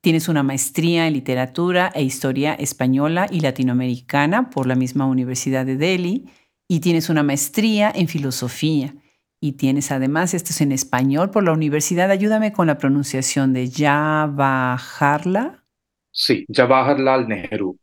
Tienes 0.00 0.28
una 0.28 0.44
maestría 0.44 1.08
en 1.08 1.14
literatura 1.14 1.90
e 1.96 2.04
historia 2.04 2.54
española 2.54 3.26
y 3.28 3.40
latinoamericana 3.40 4.50
por 4.50 4.68
la 4.68 4.76
misma 4.76 5.06
Universidad 5.06 5.66
de 5.66 5.76
Delhi 5.76 6.30
y 6.68 6.78
tienes 6.78 7.08
una 7.08 7.24
maestría 7.24 7.90
en 7.92 8.06
filosofía. 8.06 8.94
Y 9.40 9.54
tienes 9.54 9.90
además, 9.90 10.32
esto 10.32 10.50
es 10.50 10.60
en 10.60 10.70
español 10.70 11.30
por 11.30 11.42
la 11.42 11.50
universidad, 11.54 12.12
ayúdame 12.12 12.52
con 12.52 12.68
la 12.68 12.78
pronunciación 12.78 13.52
de 13.52 13.68
Jawaharlal. 13.68 15.60
Sí, 16.12 16.46
Jawaharlal 16.48 17.26
Nehru. 17.26 17.76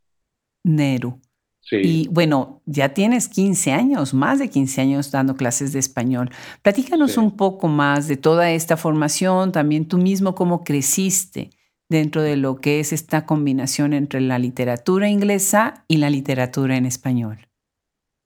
Nehru. 0.64 1.20
Sí. 1.62 1.76
Y 1.82 2.08
bueno, 2.08 2.60
ya 2.66 2.90
tienes 2.90 3.28
15 3.28 3.72
años, 3.72 4.12
más 4.12 4.38
de 4.38 4.50
15 4.50 4.80
años 4.80 5.10
dando 5.10 5.36
clases 5.36 5.72
de 5.72 5.78
español. 5.78 6.30
Platícanos 6.60 7.16
un 7.16 7.36
poco 7.36 7.68
más 7.68 8.08
de 8.08 8.16
toda 8.16 8.50
esta 8.50 8.76
formación, 8.76 9.52
también 9.52 9.86
tú 9.86 9.96
mismo 9.96 10.34
cómo 10.34 10.64
creciste 10.64 11.50
dentro 11.88 12.22
de 12.22 12.36
lo 12.36 12.56
que 12.56 12.80
es 12.80 12.92
esta 12.92 13.26
combinación 13.26 13.92
entre 13.92 14.20
la 14.20 14.38
literatura 14.38 15.08
inglesa 15.08 15.84
y 15.86 15.98
la 15.98 16.10
literatura 16.10 16.76
en 16.76 16.86
español. 16.86 17.38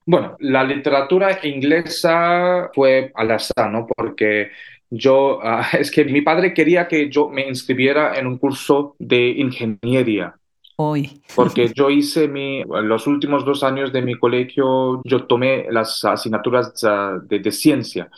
Bueno, 0.06 0.36
la 0.38 0.62
literatura 0.62 1.40
inglesa 1.42 2.70
fue 2.72 3.10
al 3.14 3.32
azar, 3.32 3.70
¿no? 3.70 3.86
Porque 3.86 4.50
yo, 4.88 5.40
ah, 5.42 5.66
es 5.78 5.90
que 5.90 6.04
mi 6.04 6.22
padre 6.22 6.54
quería 6.54 6.88
que 6.88 7.10
yo 7.10 7.28
me 7.28 7.46
inscribiera 7.46 8.16
en 8.18 8.26
un 8.26 8.38
curso 8.38 8.94
de 8.98 9.28
ingeniería. 9.30 10.36
Hoy. 10.76 11.22
Porque 11.34 11.72
yo 11.74 11.90
hice 11.90 12.28
mi, 12.28 12.62
los 12.64 13.06
últimos 13.06 13.44
dos 13.44 13.62
años 13.62 13.92
de 13.92 14.02
mi 14.02 14.14
colegio, 14.14 15.00
yo 15.04 15.24
tomé 15.24 15.66
las 15.70 16.04
asignaturas 16.04 16.72
ah, 16.84 17.18
de, 17.22 17.38
de 17.38 17.52
ciencia. 17.52 18.10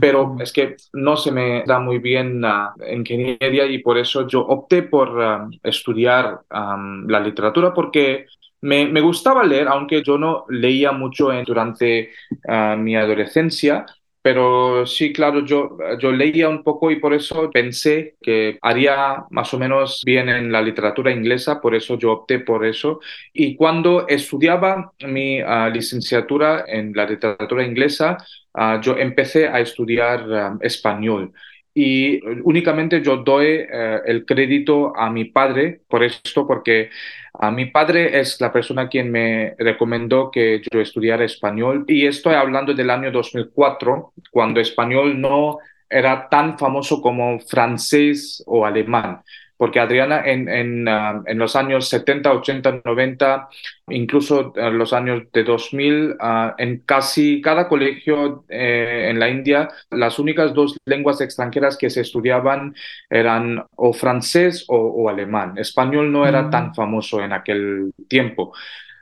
Pero 0.00 0.36
es 0.40 0.52
que 0.52 0.76
no 0.94 1.16
se 1.16 1.30
me 1.30 1.62
da 1.64 1.78
muy 1.78 1.98
bien 1.98 2.40
la 2.40 2.74
ingeniería 2.92 3.66
y 3.66 3.78
por 3.78 3.96
eso 3.98 4.26
yo 4.26 4.40
opté 4.40 4.82
por 4.82 5.22
ah, 5.22 5.48
estudiar 5.62 6.40
la 6.50 7.20
literatura 7.20 7.72
porque 7.72 8.26
me, 8.62 8.86
me, 8.86 9.00
gustaba 9.00 9.44
leer, 9.44 9.68
aunque 9.68 10.02
yo 10.02 10.18
no 10.18 10.44
leía 10.48 10.90
mucho 10.90 11.30
durante 11.46 12.10
ah, 12.48 12.74
mi 12.76 12.96
adolescencia, 12.96 13.86
pero 14.26 14.84
sí, 14.86 15.12
claro, 15.12 15.44
yo, 15.44 15.78
yo 16.00 16.10
leía 16.10 16.48
un 16.48 16.64
poco 16.64 16.90
y 16.90 16.96
por 16.96 17.14
eso 17.14 17.48
pensé 17.48 18.16
que 18.20 18.58
haría 18.60 19.24
más 19.30 19.54
o 19.54 19.58
menos 19.60 20.02
bien 20.04 20.28
en 20.28 20.50
la 20.50 20.60
literatura 20.62 21.12
inglesa, 21.12 21.60
por 21.60 21.76
eso 21.76 21.96
yo 21.96 22.10
opté 22.10 22.40
por 22.40 22.66
eso. 22.66 22.98
Y 23.32 23.54
cuando 23.54 24.08
estudiaba 24.08 24.90
mi 25.06 25.38
ah, 25.40 25.70
licenciatura 25.72 26.64
en 26.66 26.92
la 26.92 27.06
literatura 27.06 27.64
inglesa, 27.64 28.18
ah, 28.52 28.80
yo 28.82 28.98
empecé 28.98 29.46
a 29.46 29.60
estudiar 29.60 30.58
español 30.60 31.32
y 31.78 32.20
únicamente 32.42 33.02
yo 33.02 33.18
doy 33.18 33.46
eh, 33.48 34.00
el 34.06 34.24
crédito 34.24 34.96
a 34.96 35.10
mi 35.10 35.26
padre 35.26 35.82
por 35.86 36.02
esto, 36.02 36.46
porque 36.46 36.88
a 37.38 37.50
mi 37.50 37.66
padre 37.66 38.18
es 38.18 38.40
la 38.40 38.52
persona 38.52 38.88
quien 38.88 39.10
me 39.10 39.54
recomendó 39.58 40.30
que 40.30 40.62
yo 40.72 40.80
estudiara 40.80 41.24
español 41.24 41.84
y 41.86 42.06
estoy 42.06 42.34
hablando 42.34 42.74
del 42.74 42.90
año 42.90 43.10
2004, 43.10 44.12
cuando 44.30 44.60
español 44.60 45.20
no 45.20 45.58
era 45.88 46.28
tan 46.28 46.58
famoso 46.58 47.00
como 47.00 47.38
francés 47.40 48.42
o 48.46 48.64
alemán 48.64 49.22
porque 49.56 49.80
Adriana 49.80 50.22
en, 50.24 50.48
en, 50.48 50.88
ah, 50.88 51.22
en, 51.26 51.38
los 51.38 51.56
años 51.56 51.88
70, 51.88 52.32
80, 52.32 52.82
90, 52.84 53.48
incluso 53.88 54.52
en 54.56 54.78
los 54.78 54.92
años 54.92 55.22
de 55.32 55.44
2000, 55.44 56.16
ah, 56.20 56.54
en 56.58 56.80
casi 56.80 57.40
cada 57.40 57.68
colegio 57.68 58.44
eh, 58.48 59.08
en 59.10 59.18
la 59.18 59.28
India, 59.28 59.68
las 59.90 60.18
únicas 60.18 60.52
dos 60.52 60.76
lenguas 60.84 61.20
extranjeras 61.20 61.76
que 61.76 61.90
se 61.90 62.02
estudiaban 62.02 62.74
eran 63.08 63.64
o 63.76 63.92
francés 63.92 64.64
o, 64.68 65.08
alemán. 65.08 65.56
Español 65.56 66.12
no 66.12 66.26
era 66.26 66.50
tan 66.50 66.68
mm. 66.68 66.74
famoso 66.74 67.22
en 67.22 67.32
aquel 67.32 67.92
tiempo. 68.08 68.52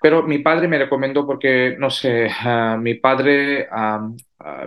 Pero 0.04 0.22
mi 0.22 0.40
padre 0.40 0.68
me 0.68 0.76
recomendó 0.76 1.26
porque, 1.26 1.76
no 1.78 1.88
sé, 1.88 2.28
ah, 2.30 2.76
mi 2.78 2.92
padre 2.92 3.66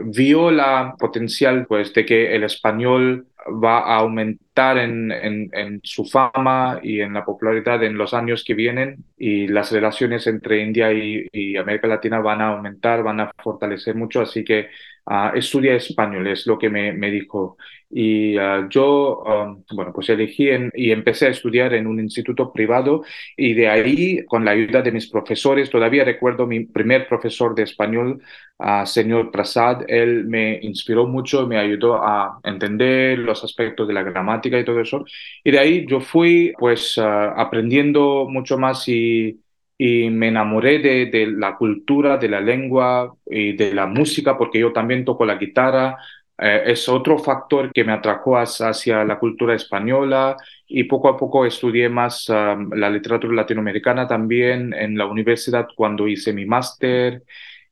vio 0.06 0.50
la 0.50 0.96
potencial 0.98 1.67
pues, 1.67 1.94
de 1.94 2.03
que 2.08 2.36
el 2.36 2.44
español 2.44 3.27
va 3.63 3.82
a 3.82 3.98
aumentar 3.98 4.79
en, 4.79 5.12
en, 5.12 5.79
su 5.84 6.06
fama 6.06 6.79
y 6.82 7.01
en 7.01 7.13
la 7.13 7.24
popularidad 7.24 7.84
en 7.84 8.00
los 8.00 8.15
años 8.15 8.44
que 8.44 8.56
vienen 8.56 9.06
y 9.15 9.46
las 9.46 9.72
relaciones 9.72 10.25
entre 10.25 10.63
India 10.63 10.91
y, 10.91 11.56
América 11.56 11.86
Latina 11.86 12.20
van 12.20 12.41
a 12.41 12.48
aumentar, 12.56 13.03
van 13.03 13.20
a 13.20 13.32
fortalecer 13.38 13.94
mucho, 13.94 14.22
así 14.22 14.44
que 14.44 14.70
uh, 15.08 15.36
estudia 15.36 15.76
español, 15.76 16.28
es 16.28 16.46
lo 16.48 16.58
que 16.58 16.70
me, 16.70 16.94
me 16.94 17.10
dijo. 17.12 17.58
Y 17.90 18.38
ah, 18.38 18.68
yo, 18.70 19.24
um, 19.24 19.64
bueno, 19.74 19.94
pues 19.94 20.10
elegí 20.10 20.50
y 20.76 20.92
empecé 20.92 21.28
a 21.28 21.30
estudiar 21.30 21.74
en 21.74 21.88
un 21.88 22.00
instituto 22.02 22.52
privado 22.52 23.04
y 23.38 23.54
de 23.54 23.70
ahí, 23.70 24.26
con 24.26 24.44
la 24.44 24.52
ayuda 24.52 24.82
de 24.82 24.92
mis 24.92 25.08
profesores, 25.10 25.70
todavía 25.70 26.04
recuerdo 26.04 26.46
mi 26.46 26.66
primer 26.66 27.08
profesor 27.08 27.56
de 27.56 27.64
español, 27.64 28.22
uh, 28.60 28.86
señor 28.86 29.32
Prasad, 29.32 29.84
él 29.88 30.26
me 30.26 30.60
inspiró 30.62 31.08
mucho, 31.08 31.48
me 31.48 31.58
ayudó 31.58 31.96
a 32.04 32.40
entender 32.44 33.20
los 33.20 33.44
aspectos 33.44 33.88
de 33.88 33.94
la 33.94 34.04
gramática 34.04 34.60
y 34.60 34.66
todo 34.66 34.82
eso. 34.82 35.06
Y 35.44 35.52
de 35.52 35.60
ahí 35.60 35.86
yo 35.88 36.02
fui 36.02 36.54
pues 36.60 36.98
ah, 36.98 37.34
aprendiendo 37.38 38.28
mucho 38.30 38.58
más 38.58 38.88
y, 38.90 39.40
y 39.77 40.10
me 40.10 40.29
enamoré 40.29 40.79
de, 40.79 41.05
de 41.07 41.27
la 41.27 41.55
cultura, 41.57 42.17
de 42.17 42.29
la 42.29 42.41
lengua 42.41 43.15
y 43.25 43.53
de 43.53 43.74
la 43.74 43.86
música, 43.86 44.38
porque 44.38 44.60
yo 44.60 44.74
también 44.74 45.05
toco 45.05 45.25
la 45.25 45.36
guitarra, 45.36 45.98
eh, 46.39 46.63
es 46.67 46.88
otro 46.88 47.17
factor 47.17 47.72
que 47.74 47.84
me 47.84 47.93
atrajo 47.93 48.38
hacia 48.38 49.03
la 49.03 49.17
cultura 49.17 49.55
española 49.55 50.38
y 50.67 50.84
poco 50.84 51.10
a 51.10 51.17
poco 51.17 51.46
estudié 51.46 51.89
más 51.89 52.29
um, 52.29 52.72
la 52.74 52.89
literatura 52.91 53.34
latinoamericana 53.34 54.07
también 54.07 54.74
en 54.74 54.98
la 54.98 55.07
universidad 55.07 55.67
cuando 55.75 56.07
hice 56.07 56.34
mi 56.34 56.46
máster. 56.46 57.24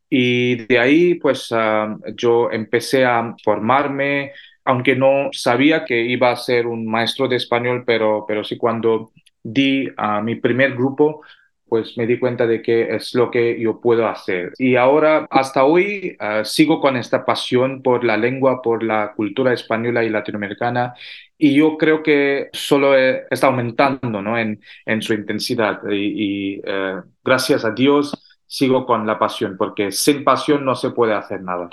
Y 0.09 0.55
de 0.65 0.79
ahí 0.79 1.15
pues 1.15 1.51
um, 1.51 2.00
yo 2.15 2.50
empecé 2.51 3.05
a 3.05 3.35
formarme 3.43 4.31
aunque 4.67 4.95
no 4.95 5.29
sabía 5.31 5.85
que 5.85 6.01
iba 6.01 6.31
a 6.31 6.35
ser 6.35 6.65
un 6.67 6.88
maestro 6.88 7.27
de 7.27 7.35
español 7.35 7.83
pero, 7.85 8.25
pero 8.27 8.43
sí 8.43 8.57
cuando 8.57 9.12
di 9.43 9.88
a 9.97 10.21
mi 10.21 10.35
primer 10.35 10.74
grupo 10.74 11.21
pues 11.67 11.98
me 11.98 12.05
di 12.05 12.19
cuenta 12.19 12.45
de 12.48 12.62
que 12.62 12.95
es 12.95 13.15
lo 13.15 13.31
que 13.31 13.60
yo 13.60 13.81
puedo 13.81 14.07
hacer. 14.07 14.53
Y 14.57 14.75
ahora, 14.75 15.27
hasta 15.29 15.63
hoy, 15.63 16.15
ah, 16.19 16.43
sigo 16.45 16.79
con 16.79 16.95
esta 16.98 17.25
pasión 17.25 17.81
por 17.81 18.03
la 18.03 18.17
lengua, 18.17 18.62
por 18.62 18.84
la 18.84 19.13
cultura 19.15 19.53
española 19.53 20.03
y 20.03 20.10
latinoamericana, 20.10 20.93
y 21.38 21.55
yo 21.55 21.77
creo 21.77 22.03
que 22.03 22.50
solo 22.53 22.95
está 22.95 23.48
aumentando 23.48 24.22
¿no? 24.22 24.38
en, 24.38 24.62
en 24.86 25.01
su 25.01 25.13
intensidad. 25.13 25.81
Y, 25.89 26.62
eh, 26.63 27.01
gracias 27.24 27.65
a 27.65 27.72
Dios 27.72 28.13
sigo 28.48 28.86
con 28.86 29.05
la 29.07 29.19
pasión, 29.19 29.55
porque 29.57 29.91
sin 29.91 30.24
pasión 30.24 30.63
no 30.63 30.75
se 30.75 30.91
puede 30.91 31.13
hacer 31.13 31.41
nada. 31.41 31.69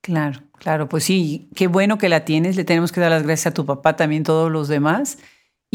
Claro, 0.00 0.40
claro, 0.58 0.88
pues 0.88 1.04
sí, 1.04 1.48
qué 1.54 1.66
bueno 1.66 1.96
que 1.98 2.08
la 2.08 2.24
tienes, 2.24 2.56
le 2.56 2.64
tenemos 2.64 2.92
que 2.92 3.00
dar 3.00 3.10
las 3.10 3.22
gracias 3.22 3.52
a 3.52 3.54
tu 3.54 3.64
papá, 3.64 3.96
también 3.96 4.22
todos 4.22 4.50
los 4.50 4.68
demás 4.68 5.18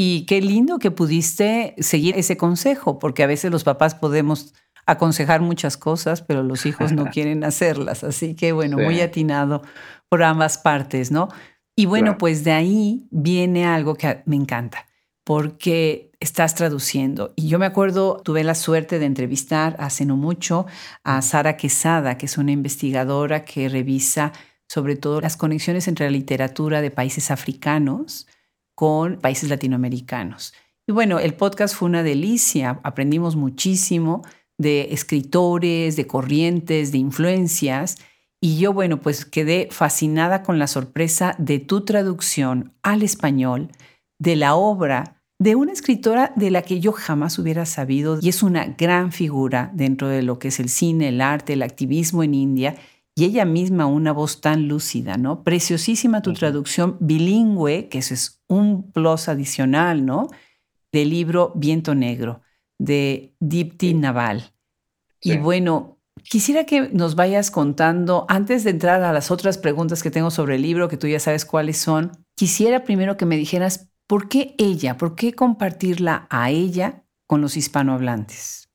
y 0.02 0.26
qué 0.28 0.40
lindo 0.40 0.80
que 0.80 0.92
pudiste 0.92 1.76
seguir 1.80 2.18
ese 2.18 2.38
consejo, 2.38 3.00
porque 3.00 3.22
a 3.22 3.28
veces 3.28 3.52
los 3.52 3.66
papás 3.66 3.96
podemos 3.96 4.54
aconsejar 4.86 5.42
muchas 5.42 5.76
cosas, 5.76 6.22
pero 6.22 6.42
los 6.42 6.66
hijos 6.66 6.94
no 6.94 7.08
quieren 7.12 7.44
hacerlas. 7.44 8.06
Así 8.06 8.34
que 8.34 8.54
bueno, 8.54 8.78
muy 8.78 9.02
atinado 9.02 9.62
por 10.08 10.24
ambas 10.24 10.58
partes, 10.58 11.12
¿no? 11.12 11.28
Y 11.76 11.86
bueno, 11.86 12.18
pues 12.18 12.46
de 12.46 12.54
ahí 12.54 13.10
viene 13.12 13.66
algo 13.66 13.96
que 13.96 14.24
me 14.26 14.38
encanta, 14.38 14.88
porque 15.26 16.14
estás 16.22 16.56
traduciendo. 16.56 17.34
Y 17.36 17.50
yo 17.50 17.60
me 17.60 17.66
acuerdo, 17.66 18.22
tuve 18.24 18.46
la 18.46 18.56
suerte 18.56 19.00
de 19.00 19.06
entrevistar 19.06 19.76
hace 19.80 20.06
no 20.06 20.16
mucho 20.16 20.66
a 21.04 21.22
Sara 21.22 21.58
Quesada, 21.58 22.18
que 22.18 22.28
es 22.28 22.38
una 22.38 22.54
investigadora 22.54 23.44
que 23.44 23.68
revisa 23.68 24.32
sobre 24.66 24.96
todo 24.96 25.20
las 25.20 25.36
conexiones 25.36 25.90
entre 25.90 26.06
la 26.06 26.12
literatura 26.12 26.82
de 26.82 26.90
países 26.90 27.32
africanos 27.32 28.28
con 28.80 29.18
países 29.18 29.50
latinoamericanos. 29.50 30.54
Y 30.88 30.94
bueno, 30.94 31.20
el 31.20 31.34
podcast 31.34 31.76
fue 31.76 31.90
una 31.90 32.02
delicia, 32.02 32.80
aprendimos 32.84 33.36
muchísimo 33.36 34.22
de 34.58 34.94
escritores, 34.94 35.98
de 35.98 36.08
corrientes, 36.08 36.94
de 36.94 36.98
influencias. 36.98 37.98
Y 38.40 38.58
yo, 38.58 38.72
bueno, 38.72 39.02
pues 39.02 39.26
quedé 39.26 39.68
fascinada 39.70 40.44
con 40.44 40.60
la 40.60 40.68
sorpresa 40.68 41.36
de 41.38 41.60
tu 41.60 41.84
traducción 41.84 42.74
al 42.82 43.04
español 43.04 43.68
de 44.18 44.38
la 44.38 44.56
obra 44.56 45.22
de 45.40 45.56
una 45.56 45.74
escritora 45.74 46.32
de 46.38 46.50
la 46.50 46.62
que 46.62 46.80
yo 46.80 46.94
jamás 46.94 47.38
hubiera 47.38 47.66
sabido 47.66 48.20
y 48.22 48.30
es 48.30 48.44
una 48.44 48.64
gran 48.78 49.12
figura 49.12 49.72
dentro 49.74 50.08
de 50.08 50.22
lo 50.22 50.40
que 50.40 50.48
es 50.48 50.60
el 50.62 50.70
cine, 50.70 51.10
el 51.10 51.20
arte, 51.20 51.52
el 51.52 51.64
activismo 51.64 52.24
en 52.24 52.34
India 52.34 52.78
y 53.16 53.26
ella 53.26 53.46
misma 53.46 53.86
una 53.86 54.14
voz 54.14 54.42
tan 54.42 54.68
lúcida, 54.68 55.18
¿no? 55.18 55.44
Preciosísima 55.44 56.22
tu 56.22 56.34
traducción 56.34 56.98
bilingüe, 57.00 57.90
que 57.90 58.00
eso 58.00 58.14
es 58.14 58.42
un 58.48 58.92
plus 58.92 59.28
adicional, 59.28 60.06
¿no? 60.06 60.30
del 60.92 61.10
libro 61.10 61.52
Viento 61.56 61.96
Negro 61.96 62.42
de 62.78 63.36
Dipti 63.40 63.94
Naval. 63.94 64.54
Y 65.22 65.38
bueno, 65.38 66.00
quisiera 66.24 66.66
que 66.66 66.90
nos 66.90 67.16
vayas 67.16 67.52
contando, 67.52 68.26
antes 68.30 68.64
de 68.64 68.70
entrar 68.70 69.04
a 69.04 69.12
las 69.12 69.32
otras 69.32 69.58
preguntas 69.58 70.02
que 70.02 70.12
tengo 70.12 70.32
sobre 70.32 70.56
el 70.56 70.62
libro, 70.62 70.88
que 70.88 70.98
tú 70.98 71.08
ya 71.08 71.20
sabes 71.20 71.46
cuáles 71.46 71.78
son, 71.78 72.26
quisiera 72.36 72.86
primero 72.86 73.18
que 73.18 73.26
me 73.26 73.36
dijeras, 73.36 73.90
¿por 74.08 74.30
qué 74.30 74.56
ella? 74.58 74.98
¿Por 74.98 75.16
qué 75.16 75.34
compartirla 75.34 76.28
a 76.30 76.52
ella 76.52 77.04
con 77.28 77.42
los 77.42 77.58
hispanohablantes? 77.58 78.70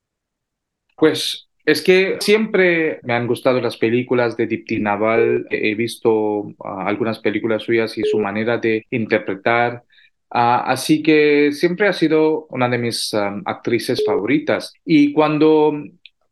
Pues 0.96 1.43
es 1.64 1.82
que 1.82 2.16
siempre 2.20 3.00
me 3.02 3.14
han 3.14 3.26
gustado 3.26 3.60
las 3.60 3.76
películas 3.76 4.36
de 4.36 4.46
Dipti 4.46 4.80
Naval. 4.80 5.46
He 5.50 5.74
visto 5.74 6.52
ah, 6.64 6.84
algunas 6.86 7.18
películas 7.20 7.62
suyas 7.62 7.96
y 7.98 8.02
su 8.04 8.18
manera 8.18 8.58
de 8.58 8.86
interpretar 8.90 9.84
Ah, 10.36 10.64
así 10.66 11.00
que 11.02 11.52
siempre 11.52 11.86
ha 11.86 11.92
sido 11.92 12.46
una 12.50 12.68
de 12.68 12.78
mis 12.78 13.14
actrices 13.44 14.02
favoritas. 14.04 14.72
Y 14.84 15.12
cuando 15.12 15.72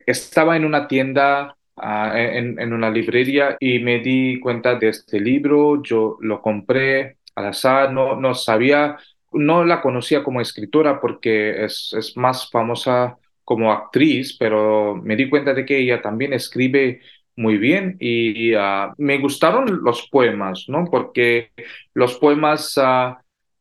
estaba 0.05 0.57
en 0.57 0.65
una 0.65 0.89
tienda, 0.89 1.57
ah, 1.77 2.13
en, 2.17 2.73
una 2.73 2.91
librería, 2.91 3.57
y 3.61 3.79
me 3.79 4.01
di 4.01 4.41
cuenta 4.41 4.75
de 4.77 4.89
este 4.89 5.21
libro, 5.21 5.83
yo 5.85 6.19
lo 6.21 6.43
compré 6.43 7.19
al 7.37 7.47
azar, 7.47 7.93
no, 7.93 8.17
no 8.17 8.35
sabía, 8.35 8.99
no 9.33 9.65
la 9.65 9.81
conocía 9.81 10.25
como 10.25 10.41
escritora 10.41 11.01
porque 11.01 11.65
es 11.65 12.13
más 12.17 12.51
famosa 12.51 13.19
como 13.45 13.73
actriz, 13.73 14.37
pero 14.39 14.95
me 14.97 15.17
di 15.17 15.29
cuenta 15.29 15.55
de 15.55 15.65
que 15.65 15.79
ella 15.79 16.01
también 16.03 16.33
escribe 16.33 17.01
muy 17.37 17.57
bien 17.59 17.97
y 17.99 18.55
ah, 18.55 18.93
me 18.99 19.19
gustaron 19.19 19.83
los 19.83 20.09
poemas, 20.09 20.67
¿no? 20.69 20.85
Porque 20.91 21.51
los 21.95 22.15
poemas 22.19 22.79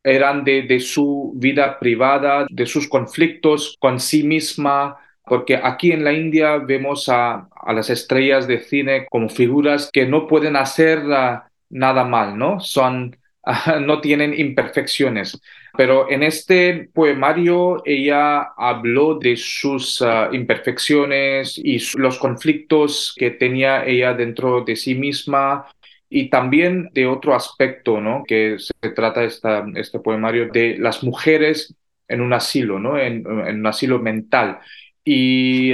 eran 0.04 0.44
de, 0.44 0.64
de 0.64 0.80
su 0.80 1.34
vida 1.36 1.80
privada, 1.80 2.46
de 2.50 2.66
sus 2.66 2.88
conflictos 2.88 3.78
con 3.80 4.00
sí 4.00 4.24
misma, 4.24 4.98
porque 5.24 5.56
aquí 5.56 5.92
en 5.92 6.04
la 6.04 6.14
India 6.14 6.58
vemos 6.58 7.08
a, 7.10 7.48
a 7.56 7.74
las 7.74 7.90
estrellas 7.90 8.48
de 8.48 8.60
cine 8.60 9.06
como 9.10 9.30
figuras 9.30 9.90
que 9.94 10.06
no 10.06 10.28
pueden 10.28 10.56
hacer 10.56 11.00
ah, 11.12 11.48
nada 11.70 12.04
mal, 12.04 12.38
¿no? 12.38 12.60
Son, 12.60 13.16
no 13.82 14.02
tienen 14.02 14.38
imperfecciones. 14.38 15.40
Pero 15.78 16.10
en 16.10 16.24
este 16.24 16.90
poemario 16.94 17.82
ella 17.86 18.54
habló 18.58 19.16
de 19.18 19.36
sus 19.38 20.02
ah, 20.02 20.30
imperfecciones 20.32 21.58
y 21.58 21.80
los 21.98 22.18
conflictos 22.20 23.14
que 23.18 23.32
tenía 23.32 23.86
ella 23.86 24.14
dentro 24.14 24.62
de 24.62 24.76
sí 24.76 24.96
misma 24.96 25.66
y 26.10 26.30
también 26.30 26.90
de 26.94 27.08
otro 27.08 27.34
aspecto, 27.34 28.02
¿no? 28.02 28.24
Que 28.28 28.58
se 28.60 28.90
trata 28.90 29.24
esta, 29.24 29.66
este 29.76 30.00
poemario 30.00 30.50
de 30.50 30.78
las 30.78 31.04
mujeres 31.04 31.74
en 32.10 32.20
un 32.20 32.34
asilo, 32.34 32.80
¿no? 32.80 33.00
En, 33.00 33.26
un 33.26 33.66
asilo 33.66 33.98
mental. 34.00 34.60
Y 35.06 35.74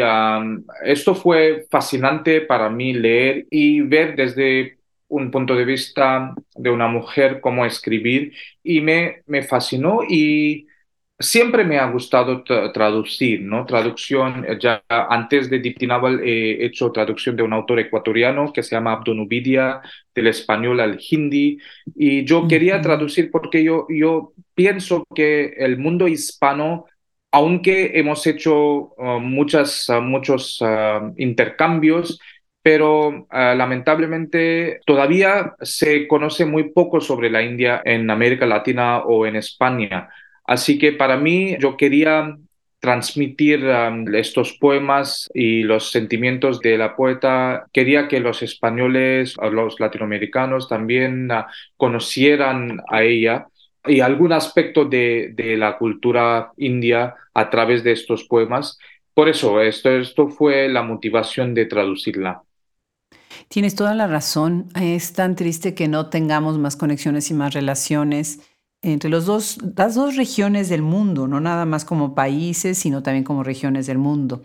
esto 0.86 1.16
fue 1.16 1.66
fascinante 1.70 2.42
para 2.42 2.70
mí 2.70 2.94
leer 2.94 3.48
y 3.50 3.82
ver 3.82 4.16
desde 4.16 4.77
un 5.10 5.32
punto 5.32 5.56
de 5.56 5.66
vista 5.66 6.34
de 6.56 6.70
una 6.70 6.88
mujer 6.88 7.40
cómo 7.42 7.66
escribir 7.66 8.34
y 8.64 8.82
me, 8.82 9.24
me 9.26 9.44
fascinó 9.44 10.02
y 10.08 10.68
Siempre 11.20 11.64
me 11.64 11.80
ha 11.80 11.90
gustado 11.90 12.44
traducir, 12.44 13.42
¿no? 13.42 13.66
Traducción, 13.66 14.46
eh, 14.48 14.56
ya 14.62 14.84
antes 14.88 15.50
de 15.50 15.58
Dipti 15.58 15.88
Naval 15.88 16.22
he 16.24 16.64
hecho 16.64 16.92
traducción 16.92 17.36
de 17.36 17.42
un 17.42 17.54
autor 17.54 17.80
ecuatoriano 17.80 18.54
que 18.54 18.62
se 18.62 18.76
llama 18.76 18.92
Abdonubidia, 18.94 19.82
del 20.14 20.28
español 20.28 20.80
al 20.80 21.00
hindi, 21.10 21.58
y 21.96 22.24
yo 22.24 22.48
quería 22.48 22.82
traducir 22.82 23.32
porque 23.32 23.64
yo, 23.64 23.88
yo 23.90 24.34
pienso 24.54 25.06
que 25.16 25.56
el 25.58 25.80
mundo 25.80 26.08
hispano, 26.08 26.86
aunque 27.32 27.94
hemos 27.96 28.28
hecho 28.28 28.94
uh, 28.98 29.20
muchas, 29.20 29.90
uh, 29.90 30.02
muchos 30.02 30.62
uh, 30.62 31.14
intercambios, 31.18 32.20
pero 32.68 33.30
lamentablemente 33.32 34.82
todavía 34.86 35.56
se 35.62 36.06
conoce 36.06 36.44
muy 36.44 36.72
poco 36.72 37.00
sobre 37.00 37.30
la 37.30 37.42
India 37.42 37.82
en 37.86 38.10
América 38.10 38.46
Latina 38.46 39.04
o 39.06 39.26
en 39.26 39.38
España. 39.38 40.10
Así 40.44 40.78
que 40.78 40.92
para 40.92 41.16
mí 41.16 41.56
yo 41.62 41.78
quería 41.78 42.36
transmitir 42.82 43.64
estos 44.16 44.58
poemas 44.58 45.30
y 45.34 45.64
los 45.64 45.92
sentimientos 45.92 46.60
de 46.60 46.78
la 46.78 46.98
poeta. 46.98 47.68
Quería 47.72 48.10
que 48.10 48.20
los 48.20 48.44
españoles, 48.44 49.38
los 49.50 49.80
latinoamericanos 49.80 50.68
también 50.68 51.32
uh, 51.32 51.46
conocieran 51.78 52.82
a 52.90 53.02
ella 53.04 53.48
y 53.86 54.02
algún 54.02 54.34
aspecto 54.34 54.84
de, 54.84 55.32
de, 55.34 55.56
la 55.56 55.78
cultura 55.78 56.52
india 56.58 57.16
a 57.34 57.50
través 57.50 57.86
de 57.86 57.94
estos 57.94 58.26
poemas. 58.26 58.78
Por 59.14 59.30
eso, 59.30 59.62
esto, 59.62 59.90
esto 59.90 60.28
fue 60.28 60.68
la 60.68 60.84
motivación 60.84 61.54
de 61.54 61.66
traducirla. 61.66 62.44
Tienes 63.48 63.76
toda 63.76 63.94
la 63.94 64.08
razón. 64.08 64.68
Es 64.76 65.14
tan 65.14 65.36
triste 65.36 65.74
que 65.74 65.88
no 65.88 66.10
tengamos 66.10 66.58
más 66.58 66.76
conexiones 66.76 67.30
y 67.30 67.34
más 67.34 67.54
relaciones 67.54 68.40
entre 68.82 69.10
los 69.10 69.26
dos, 69.26 69.58
las 69.76 69.96
dos 69.96 70.16
regiones 70.16 70.70
del 70.70 70.82
mundo, 70.82 71.28
no 71.28 71.40
nada 71.40 71.66
más 71.66 71.84
como 71.84 72.14
países, 72.16 72.78
sino 72.78 73.04
también 73.04 73.24
como 73.24 73.44
regiones 73.44 73.88
del 73.88 73.98
mundo. 73.98 74.42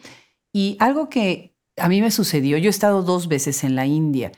Y 0.53 0.77
algo 0.81 1.09
que 1.09 1.55
a 1.77 1.89
mí 1.89 2.01
me 2.01 2.11
sucedió, 2.11 2.59
yo 2.59 2.69
he 2.69 2.71
estado 2.71 3.03
dos 3.03 3.29
veces 3.29 3.65
en 3.65 3.77
la 3.77 3.87
India 3.87 4.33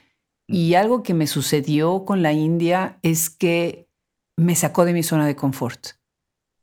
y 0.46 0.74
algo 0.74 1.02
que 1.02 1.14
me 1.14 1.26
sucedió 1.26 2.04
con 2.04 2.22
la 2.22 2.32
India 2.32 2.98
es 3.02 3.30
que 3.30 3.88
me 4.36 4.54
sacó 4.54 4.84
de 4.84 4.92
mi 4.92 5.02
zona 5.02 5.26
de 5.26 5.36
confort. 5.36 5.88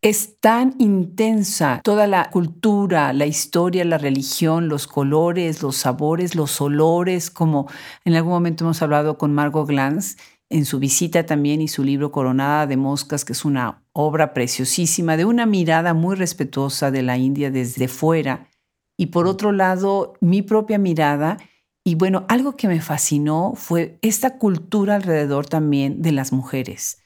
Es 0.03 0.39
tan 0.39 0.73
intensa 0.79 1.79
toda 1.83 2.07
la 2.07 2.31
cultura, 2.31 3.13
la 3.13 3.27
historia, 3.27 3.85
la 3.85 3.99
religión, 3.99 4.67
los 4.67 4.87
colores, 4.87 5.61
los 5.61 5.75
sabores, 5.75 6.33
los 6.33 6.59
olores, 6.59 7.29
como 7.29 7.69
en 8.03 8.15
algún 8.15 8.31
momento 8.31 8.63
hemos 8.63 8.81
hablado 8.81 9.19
con 9.19 9.31
Margot 9.31 9.67
Glantz, 9.67 10.17
en 10.49 10.65
su 10.65 10.79
visita 10.79 11.27
también 11.27 11.61
y 11.61 11.67
su 11.67 11.83
libro 11.83 12.11
Coronada 12.11 12.65
de 12.65 12.77
Moscas, 12.77 13.23
que 13.23 13.33
es 13.33 13.45
una 13.45 13.83
obra 13.93 14.33
preciosísima, 14.33 15.17
de 15.17 15.25
una 15.25 15.45
mirada 15.45 15.93
muy 15.93 16.15
respetuosa 16.15 16.89
de 16.89 17.03
la 17.03 17.19
India 17.19 17.51
desde 17.51 17.87
fuera. 17.87 18.49
Y 18.97 19.07
por 19.07 19.27
otro 19.27 19.51
lado, 19.51 20.13
mi 20.19 20.41
propia 20.41 20.79
mirada. 20.79 21.37
Y 21.85 21.93
bueno, 21.93 22.25
algo 22.27 22.55
que 22.55 22.67
me 22.67 22.81
fascinó 22.81 23.53
fue 23.55 23.99
esta 24.01 24.39
cultura 24.39 24.95
alrededor 24.95 25.45
también 25.45 26.01
de 26.01 26.11
las 26.11 26.31
mujeres. 26.31 27.03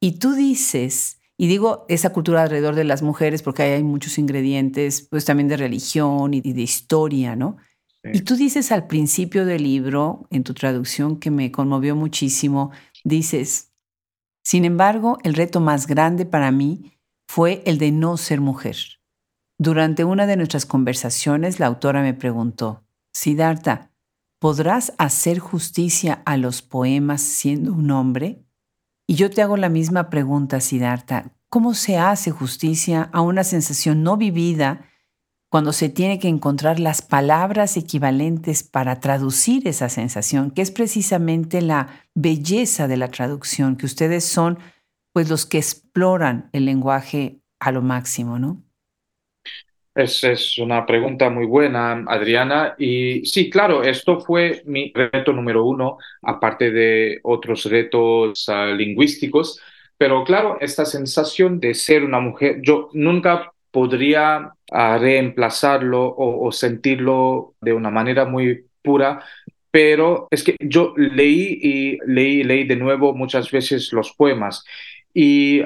Y 0.00 0.18
tú 0.18 0.34
dices, 0.34 1.21
y 1.42 1.48
digo 1.48 1.86
esa 1.88 2.12
cultura 2.12 2.44
alrededor 2.44 2.76
de 2.76 2.84
las 2.84 3.02
mujeres 3.02 3.42
porque 3.42 3.64
ahí 3.64 3.72
hay 3.72 3.82
muchos 3.82 4.16
ingredientes, 4.16 5.08
pues 5.10 5.24
también 5.24 5.48
de 5.48 5.56
religión 5.56 6.34
y 6.34 6.40
de 6.40 6.62
historia, 6.62 7.34
¿no? 7.34 7.56
Y 8.12 8.20
tú 8.20 8.36
dices 8.36 8.70
al 8.70 8.86
principio 8.86 9.44
del 9.44 9.64
libro, 9.64 10.28
en 10.30 10.44
tu 10.44 10.54
traducción 10.54 11.16
que 11.18 11.32
me 11.32 11.50
conmovió 11.50 11.96
muchísimo, 11.96 12.70
dices, 13.02 13.72
sin 14.44 14.64
embargo, 14.64 15.18
el 15.24 15.34
reto 15.34 15.58
más 15.58 15.88
grande 15.88 16.26
para 16.26 16.52
mí 16.52 16.92
fue 17.26 17.64
el 17.66 17.78
de 17.78 17.90
no 17.90 18.16
ser 18.18 18.40
mujer. 18.40 18.76
Durante 19.58 20.04
una 20.04 20.28
de 20.28 20.36
nuestras 20.36 20.64
conversaciones, 20.64 21.58
la 21.58 21.66
autora 21.66 22.02
me 22.02 22.14
preguntó, 22.14 22.84
Siddhartha, 23.14 23.90
¿podrás 24.38 24.92
hacer 24.96 25.40
justicia 25.40 26.22
a 26.24 26.36
los 26.36 26.62
poemas 26.62 27.20
siendo 27.20 27.72
un 27.72 27.90
hombre? 27.90 28.44
Y 29.06 29.14
yo 29.14 29.30
te 29.30 29.42
hago 29.42 29.56
la 29.56 29.68
misma 29.68 30.10
pregunta, 30.10 30.60
Siddhartha, 30.60 31.32
¿cómo 31.48 31.74
se 31.74 31.98
hace 31.98 32.30
justicia 32.30 33.10
a 33.12 33.20
una 33.20 33.44
sensación 33.44 34.02
no 34.02 34.16
vivida 34.16 34.86
cuando 35.52 35.74
se 35.74 35.90
tiene 35.90 36.18
que 36.18 36.28
encontrar 36.28 36.80
las 36.80 37.02
palabras 37.02 37.76
equivalentes 37.76 38.62
para 38.62 39.00
traducir 39.00 39.68
esa 39.68 39.90
sensación, 39.90 40.50
que 40.50 40.62
es 40.62 40.70
precisamente 40.70 41.60
la 41.60 41.88
belleza 42.14 42.88
de 42.88 42.96
la 42.96 43.08
traducción, 43.08 43.76
que 43.76 43.84
ustedes 43.84 44.24
son 44.24 44.58
pues 45.12 45.28
los 45.28 45.44
que 45.44 45.58
exploran 45.58 46.48
el 46.52 46.64
lenguaje 46.64 47.42
a 47.60 47.70
lo 47.70 47.82
máximo, 47.82 48.38
¿no? 48.38 48.62
Es, 49.94 50.24
es, 50.24 50.58
una 50.58 50.86
pregunta 50.86 51.28
muy 51.28 51.44
buena, 51.44 52.04
Adriana. 52.06 52.74
Y 52.78 53.26
sí, 53.26 53.50
claro, 53.50 53.82
esto 53.82 54.20
fue 54.20 54.62
mi 54.64 54.90
reto 54.94 55.34
número 55.34 55.66
uno, 55.66 55.98
aparte 56.22 56.70
de 56.70 57.20
otros 57.22 57.66
retos 57.66 58.48
uh, 58.48 58.74
lingüísticos, 58.74 59.60
Pero 59.98 60.24
claro, 60.24 60.58
esta 60.60 60.84
sensación 60.86 61.60
de 61.60 61.74
ser 61.74 62.04
una 62.04 62.20
mujer, 62.20 62.60
yo 62.62 62.88
nunca 62.94 63.52
podría 63.70 64.54
ah, 64.72 64.98
reemplazarlo 64.98 66.14
o, 66.16 66.50
sentirlo 66.52 67.54
de 67.60 67.72
una 67.72 67.90
manera 67.90 68.24
muy 68.24 68.66
pura, 68.82 69.22
pero 69.70 70.28
es 70.30 70.42
que 70.44 70.56
yo 70.60 70.94
leí 70.96 71.58
y 71.62 71.98
leí, 72.06 72.44
leí 72.44 72.64
de 72.66 72.76
nuevo 72.76 73.14
muchas 73.14 73.50
veces 73.50 73.92
los 73.92 74.12
poemas. 74.12 74.64
Y 75.14 75.62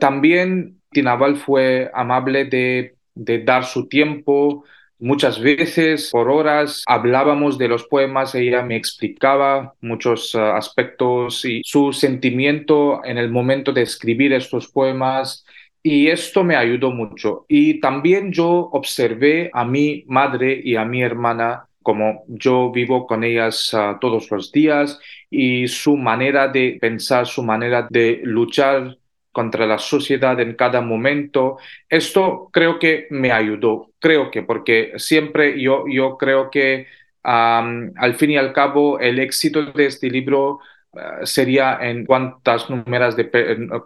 también 0.00 0.80
Tinaval 0.90 1.36
fue 1.36 1.90
amable 1.94 2.44
de, 2.46 2.95
de 3.16 3.42
dar 3.42 3.64
su 3.64 3.88
tiempo, 3.88 4.64
Muchas 4.98 5.38
veces, 5.38 6.08
por 6.10 6.30
horas, 6.30 6.82
hablábamos 6.86 7.58
de 7.58 7.68
los 7.68 7.84
poemas, 7.86 8.34
ella 8.34 8.62
me 8.62 8.76
explicaba 8.76 9.74
muchos 9.82 10.34
ah, 10.34 10.56
aspectos 10.56 11.44
y 11.44 11.60
su 11.64 11.92
sentimiento 11.92 13.04
en 13.04 13.18
el 13.18 13.30
momento 13.30 13.72
de 13.72 13.82
escribir 13.82 14.32
estos 14.32 14.68
poemas 14.68 15.44
y 15.82 16.06
esto 16.08 16.44
me 16.44 16.56
ayudó 16.56 16.92
mucho. 16.92 17.44
Y 17.46 17.78
también 17.78 18.32
yo 18.32 18.48
observé 18.48 19.50
a 19.52 19.66
mi 19.66 20.02
madre 20.06 20.58
y 20.64 20.76
a 20.76 20.86
mi 20.86 21.02
hermana 21.02 21.68
como 21.82 22.24
yo 22.28 22.72
vivo 22.72 23.06
con 23.06 23.22
ellas 23.22 23.70
ah, 23.74 23.98
todos 24.00 24.30
los 24.30 24.50
días 24.50 24.98
y 25.28 25.68
su 25.68 25.98
manera 25.98 26.48
de 26.48 26.78
pensar, 26.80 27.26
su 27.26 27.42
manera 27.42 27.86
de 27.90 28.20
luchar 28.24 28.96
contra 29.36 29.66
la 29.66 29.76
sociedad 29.76 30.40
en 30.40 30.54
cada 30.54 30.80
momento. 30.80 31.58
Esto 31.90 32.48
creo 32.50 32.78
que 32.78 33.06
me 33.10 33.32
ayudó, 33.32 33.90
creo 33.98 34.30
que, 34.30 34.42
porque 34.42 34.94
siempre 34.96 35.60
yo, 35.60 35.84
yo 35.86 36.16
creo 36.16 36.50
que 36.50 36.86
al 37.22 38.14
fin 38.14 38.30
y 38.30 38.38
al 38.38 38.54
cabo 38.54 38.98
el 38.98 39.18
éxito 39.18 39.72
de 39.72 39.86
este 39.86 40.08
libro 40.08 40.60
ah, 40.94 41.18
sería 41.24 41.78
en 41.82 42.06
cuántas 42.06 42.70
números 42.70 43.14
de 43.14 43.28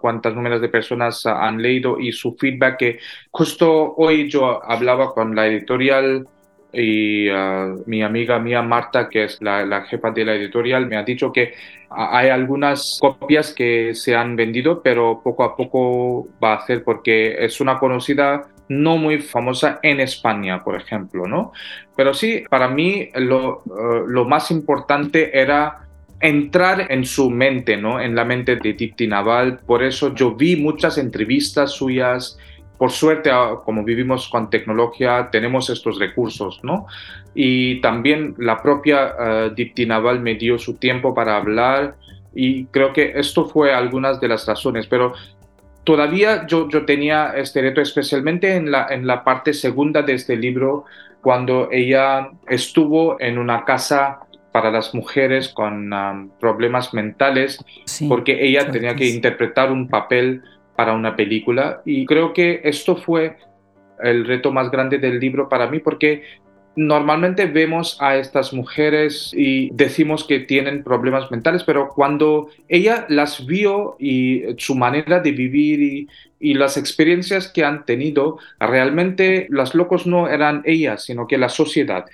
cuántas 0.00 0.34
números 0.36 0.60
de 0.60 0.68
personas 0.68 1.26
han 1.26 1.60
leído 1.60 1.98
y 1.98 2.12
su 2.12 2.36
feedback 2.36 2.76
que 2.76 2.98
justo 3.32 3.94
hoy 3.96 4.30
yo 4.30 4.62
hablaba 4.62 5.12
con 5.14 5.34
la 5.34 5.48
editorial 5.48 6.28
y 6.72 7.28
ah, 7.28 7.74
mi 7.86 8.02
amiga 8.02 8.38
mía 8.38 8.62
Marta, 8.62 9.08
que 9.08 9.24
es 9.24 9.40
la, 9.40 9.82
jefa 9.82 10.10
de 10.10 10.24
la 10.24 10.34
editorial, 10.34 10.86
me 10.86 10.96
ha 10.96 11.02
dicho 11.02 11.32
que 11.32 11.54
hay 11.90 12.28
algunas 12.28 12.98
copias 13.00 13.52
que 13.52 13.94
se 13.94 14.14
han 14.14 14.36
vendido, 14.36 14.82
pero 14.82 15.20
poco 15.22 15.44
a 15.44 15.56
poco 15.56 16.28
va 16.42 16.52
a 16.52 16.56
hacer 16.56 16.84
porque 16.84 17.44
es 17.44 17.60
una 17.60 17.78
conocida 17.78 18.48
no 18.68 18.96
muy 18.96 19.18
famosa 19.18 19.80
en 19.82 19.98
España, 19.98 20.62
por 20.62 20.76
ejemplo, 20.76 21.26
¿no? 21.26 21.52
Pero 21.96 22.14
sí, 22.14 22.44
para 22.48 22.68
mí 22.68 23.10
lo, 23.14 23.62
ah, 23.70 24.04
lo 24.06 24.24
más 24.24 24.50
importante 24.50 25.38
era 25.38 25.86
entrar 26.20 26.86
en 26.90 27.04
su 27.04 27.30
mente, 27.30 27.76
¿no? 27.76 28.00
En 28.00 28.14
la 28.14 28.24
mente 28.24 28.56
de 28.56 28.74
Dipti 28.74 29.06
Naval. 29.06 29.60
Por 29.66 29.82
eso 29.82 30.14
yo 30.14 30.34
vi 30.34 30.56
muchas 30.56 30.98
entrevistas 30.98 31.72
suyas, 31.72 32.38
por 32.80 32.92
suerte, 32.92 33.30
ah, 33.30 33.56
como 33.62 33.84
vivimos 33.84 34.26
con 34.30 34.48
tecnología, 34.48 35.28
tenemos 35.30 35.68
estos 35.68 35.98
recursos, 35.98 36.60
¿no? 36.62 36.86
Y 37.34 37.78
también 37.82 38.34
la 38.38 38.56
propia 38.62 39.14
uh, 39.18 39.54
Dipti 39.54 39.84
Naval 39.84 40.20
me 40.20 40.36
dio 40.36 40.56
su 40.58 40.78
tiempo 40.78 41.12
para 41.12 41.36
hablar 41.36 41.96
y 42.34 42.64
creo 42.72 42.94
que 42.94 43.12
esto 43.16 43.44
fue 43.44 43.74
algunas 43.74 44.18
de 44.18 44.28
las 44.28 44.46
razones, 44.46 44.86
pero 44.86 45.12
todavía 45.84 46.46
yo, 46.46 46.70
yo 46.70 46.86
tenía 46.86 47.34
este 47.36 47.60
reto, 47.60 47.82
especialmente 47.82 48.56
en 48.56 48.70
la, 48.70 48.86
en 48.88 49.06
la 49.06 49.24
parte 49.24 49.52
segunda 49.52 50.00
de 50.00 50.14
este 50.14 50.36
libro, 50.36 50.86
cuando 51.20 51.68
ella 51.70 52.30
estuvo 52.48 53.20
en 53.20 53.36
una 53.36 53.66
casa 53.66 54.20
para 54.52 54.70
las 54.70 54.94
mujeres 54.94 55.50
con 55.50 55.92
um, 55.92 56.30
problemas 56.40 56.94
mentales, 56.94 57.62
porque 58.08 58.42
ella 58.42 58.70
tenía 58.70 58.96
que 58.96 59.06
interpretar 59.06 59.70
un 59.70 59.86
papel 59.86 60.42
para 60.80 60.94
una 60.94 61.14
película 61.14 61.82
y 61.84 62.06
creo 62.06 62.32
que 62.32 62.62
esto 62.64 62.96
fue 62.96 63.36
el 64.02 64.24
reto 64.24 64.50
más 64.50 64.70
grande 64.70 64.96
del 64.96 65.20
libro 65.20 65.46
para 65.46 65.68
mí 65.70 65.78
porque 65.78 66.22
normalmente 66.74 67.44
vemos 67.44 67.98
a 68.00 68.16
estas 68.16 68.54
mujeres 68.54 69.30
y 69.36 69.68
decimos 69.74 70.24
que 70.24 70.40
tienen 70.40 70.82
problemas 70.82 71.30
mentales, 71.30 71.64
pero 71.64 71.90
cuando 71.94 72.48
ella 72.66 73.04
las 73.10 73.44
vio 73.44 73.96
y 73.98 74.42
su 74.56 74.74
manera 74.74 75.20
de 75.20 75.32
vivir 75.32 75.82
y, 75.82 76.08
y 76.38 76.54
las 76.54 76.78
experiencias 76.78 77.48
que 77.48 77.62
han 77.62 77.84
tenido, 77.84 78.38
realmente 78.58 79.48
las 79.50 79.74
locos 79.74 80.06
no 80.06 80.30
eran 80.30 80.62
ellas, 80.64 81.04
sino 81.04 81.26
que 81.26 81.36
la 81.36 81.50
sociedad. 81.50 82.06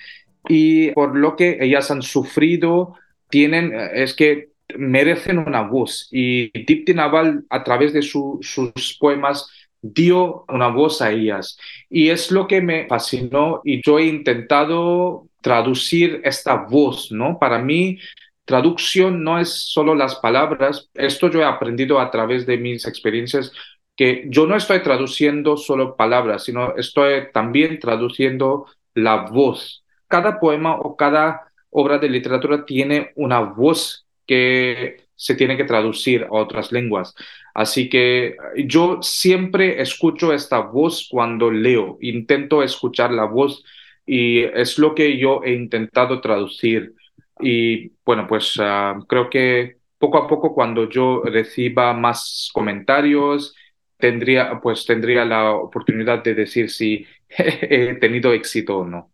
Y 0.48 0.90
por 0.90 1.14
lo 1.16 1.36
que 1.36 1.58
ellas 1.60 1.92
han 1.92 2.02
sufrido, 2.02 2.94
tienen, 3.30 3.72
es 3.94 4.12
que 4.12 4.55
merecen 4.78 5.38
una 5.38 5.62
voz 5.62 6.08
y 6.10 6.50
Dipti 6.64 6.94
Naval 6.94 7.44
a 7.50 7.64
través 7.64 7.92
de 7.92 8.02
sus 8.02 8.96
poemas 8.98 9.48
dio 9.82 10.44
una 10.48 10.68
voz 10.68 11.02
a 11.02 11.12
ellas 11.12 11.58
y 11.88 12.08
es 12.08 12.30
lo 12.30 12.46
que 12.46 12.60
me 12.60 12.86
fascinó 12.86 13.60
y 13.64 13.82
yo 13.84 13.98
he 13.98 14.06
intentado 14.06 15.28
traducir 15.40 16.20
esta 16.24 16.54
voz, 16.54 17.12
¿no? 17.12 17.38
Para 17.38 17.58
mí 17.58 17.98
traducción 18.44 19.22
no 19.22 19.38
es 19.38 19.50
solo 19.50 19.94
las 19.94 20.16
palabras, 20.16 20.88
esto 20.94 21.28
yo 21.30 21.40
he 21.40 21.44
aprendido 21.44 22.00
a 22.00 22.10
través 22.10 22.46
de 22.46 22.56
mis 22.56 22.86
experiencias 22.86 23.52
que 23.96 24.26
yo 24.28 24.46
no 24.46 24.56
estoy 24.56 24.82
traduciendo 24.82 25.56
solo 25.56 25.96
palabras, 25.96 26.44
sino 26.44 26.76
estoy 26.76 27.32
también 27.32 27.78
traduciendo 27.78 28.66
la 28.94 29.22
voz. 29.22 29.84
Cada 30.06 30.38
poema 30.38 30.76
o 30.76 30.96
cada 30.96 31.52
obra 31.70 31.98
de 31.98 32.08
literatura 32.08 32.64
tiene 32.64 33.12
una 33.16 33.40
voz 33.40 34.05
que 34.26 35.06
se 35.14 35.34
tiene 35.34 35.56
que 35.56 35.64
traducir 35.64 36.24
a 36.24 36.32
otras 36.32 36.72
lenguas. 36.72 37.14
Así 37.54 37.88
que 37.88 38.36
yo 38.66 38.98
siempre 39.02 39.80
escucho 39.80 40.32
esta 40.32 40.60
voz 40.60 41.08
cuando 41.10 41.50
leo, 41.50 41.98
intento 42.00 42.62
escuchar 42.62 43.12
la 43.12 43.24
voz 43.24 43.64
y 44.06 44.40
es 44.42 44.78
lo 44.78 44.94
que 44.94 45.18
yo 45.18 45.42
he 45.44 45.52
intentado 45.54 46.20
traducir. 46.20 46.94
Y 47.40 47.92
bueno, 48.04 48.26
pues 48.28 48.54
ah, 48.60 48.98
creo 49.08 49.30
que 49.30 49.78
poco 49.98 50.18
a 50.18 50.28
poco 50.28 50.54
cuando 50.54 50.88
yo 50.88 51.22
reciba 51.24 51.92
más 51.94 52.50
comentarios, 52.52 53.54
tendría, 53.98 54.60
pues 54.60 54.84
tendría 54.86 55.24
la 55.24 55.52
oportunidad 55.54 56.22
de 56.22 56.34
decir 56.34 56.70
si 56.70 57.06
he 57.28 57.94
tenido 57.94 58.32
éxito 58.32 58.78
o 58.78 58.84
no. 58.86 59.10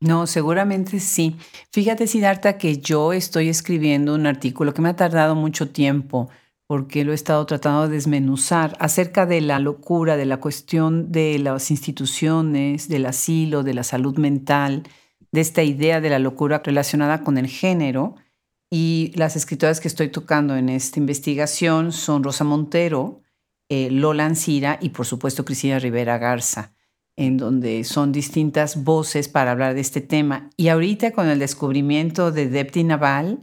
No, 0.00 0.28
seguramente 0.28 1.00
sí. 1.00 1.36
Fíjate, 1.72 2.06
Siddhartha, 2.06 2.56
que 2.56 2.78
yo 2.78 3.12
estoy 3.12 3.48
escribiendo 3.48 4.14
un 4.14 4.26
artículo 4.26 4.72
que 4.72 4.80
me 4.80 4.90
ha 4.90 4.96
tardado 4.96 5.34
mucho 5.34 5.70
tiempo 5.70 6.30
porque 6.68 7.02
lo 7.02 7.12
he 7.12 7.14
estado 7.14 7.46
tratando 7.46 7.88
de 7.88 7.94
desmenuzar 7.94 8.76
acerca 8.78 9.26
de 9.26 9.40
la 9.40 9.58
locura, 9.58 10.16
de 10.16 10.26
la 10.26 10.36
cuestión 10.36 11.10
de 11.10 11.38
las 11.38 11.70
instituciones, 11.70 12.88
del 12.88 13.06
asilo, 13.06 13.62
de 13.62 13.74
la 13.74 13.82
salud 13.82 14.18
mental, 14.18 14.82
de 15.32 15.40
esta 15.40 15.62
idea 15.62 16.00
de 16.00 16.10
la 16.10 16.18
locura 16.18 16.62
relacionada 16.64 17.24
con 17.24 17.38
el 17.38 17.48
género. 17.48 18.16
Y 18.70 19.12
las 19.16 19.34
escritoras 19.34 19.80
que 19.80 19.88
estoy 19.88 20.10
tocando 20.10 20.56
en 20.56 20.68
esta 20.68 21.00
investigación 21.00 21.90
son 21.90 22.22
Rosa 22.22 22.44
Montero, 22.44 23.22
eh, 23.70 23.90
Lola 23.90 24.26
Ancira 24.26 24.78
y 24.80 24.90
por 24.90 25.06
supuesto 25.06 25.44
Cristina 25.44 25.78
Rivera 25.78 26.18
Garza 26.18 26.74
en 27.18 27.36
donde 27.36 27.82
son 27.82 28.12
distintas 28.12 28.84
voces 28.84 29.28
para 29.28 29.50
hablar 29.50 29.74
de 29.74 29.80
este 29.80 30.00
tema. 30.00 30.50
Y 30.56 30.68
ahorita 30.68 31.10
con 31.10 31.26
el 31.28 31.40
descubrimiento 31.40 32.30
de 32.30 32.48
Depti 32.48 32.84
Naval, 32.84 33.40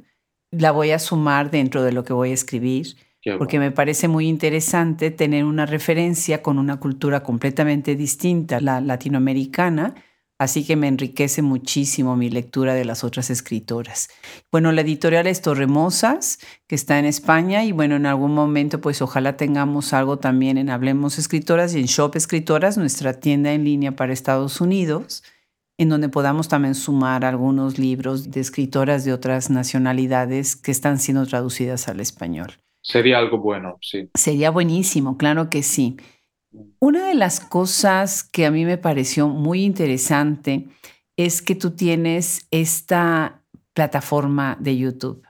la 0.50 0.72
voy 0.72 0.92
a 0.92 1.00
sumar 1.00 1.52
dentro 1.52 1.84
de 1.84 1.92
lo 1.92 2.06
que 2.06 2.14
voy 2.14 2.32
a 2.32 2.34
escribir, 2.36 2.96
porque 3.38 3.60
me 3.60 3.72
parece 3.72 4.08
muy 4.08 4.30
interesante 4.30 5.12
tener 5.12 5.44
una 5.44 5.66
referencia 5.66 6.42
con 6.42 6.58
una 6.58 6.80
cultura 6.80 7.22
completamente 7.22 7.98
distinta, 7.98 8.62
la 8.62 8.80
latinoamericana, 8.80 9.94
Así 10.38 10.66
que 10.66 10.76
me 10.76 10.90
enriquece 10.90 11.42
muchísimo 11.42 12.18
mi 12.18 12.30
lectura 12.30 12.74
de 12.74 12.84
las 12.84 13.06
otras 13.06 13.30
escritoras. 13.30 14.10
Bueno, 14.52 14.74
la 14.74 14.82
editorial 14.82 15.28
es 15.28 15.42
Torremosas, 15.42 16.40
que 16.68 16.76
está 16.76 17.00
en 17.00 17.06
España, 17.06 17.64
y 17.64 17.72
bueno, 17.72 17.96
en 17.96 18.06
algún 18.06 18.34
momento, 18.34 18.82
pues 18.82 19.02
ojalá 19.02 19.38
tengamos 19.38 19.94
algo 19.94 20.20
también 20.20 20.58
en 20.58 20.70
Hablemos 20.70 21.20
Escritoras 21.20 21.74
y 21.74 21.80
en 21.80 21.86
Shop 21.86 22.18
Escritoras, 22.18 22.78
nuestra 22.78 23.14
tienda 23.14 23.54
en 23.54 23.64
línea 23.64 23.96
para 23.96 24.12
Estados 24.12 24.60
Unidos, 24.60 25.24
en 25.78 25.88
donde 25.88 26.10
podamos 26.10 26.50
también 26.50 26.76
sumar 26.76 27.24
algunos 27.24 27.80
libros 27.80 28.32
de 28.32 28.42
escritoras 28.42 29.06
de 29.06 29.14
otras 29.14 29.50
nacionalidades 29.50 30.58
que 30.58 30.72
están 30.72 31.00
siendo 31.00 31.26
traducidas 31.26 31.88
al 31.88 32.02
español. 32.02 32.56
Sería 32.82 33.18
algo 33.18 33.40
bueno, 33.40 33.78
sí. 33.82 34.10
Sería 34.14 34.52
buenísimo, 34.52 35.18
claro 35.18 35.50
que 35.50 35.64
sí. 35.64 35.98
Una 36.80 37.08
de 37.08 37.16
las 37.16 37.40
cosas 37.40 38.24
que 38.24 38.46
a 38.46 38.52
mí 38.52 38.66
me 38.66 38.78
pareció 38.78 39.28
muy 39.28 39.64
interesante 39.64 40.68
es 41.18 41.42
que 41.42 41.56
tú 41.56 41.72
tienes 41.72 42.48
esta 42.52 43.44
plataforma 43.74 44.58
de 44.60 44.78
YouTube. 44.78 45.24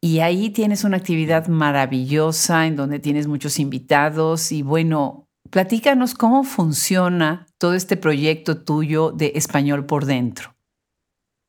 Y 0.00 0.20
ahí 0.20 0.50
tienes 0.50 0.84
una 0.84 0.96
actividad 0.96 1.48
maravillosa 1.48 2.66
en 2.66 2.76
donde 2.76 3.00
tienes 3.00 3.26
muchos 3.26 3.58
invitados 3.58 4.50
y 4.50 4.62
bueno, 4.62 5.28
platícanos 5.50 6.14
cómo 6.14 6.42
funciona 6.44 7.46
todo 7.58 7.74
este 7.74 7.96
proyecto 7.96 8.62
tuyo 8.62 9.10
de 9.10 9.32
español 9.34 9.84
por 9.84 10.06
dentro. 10.06 10.54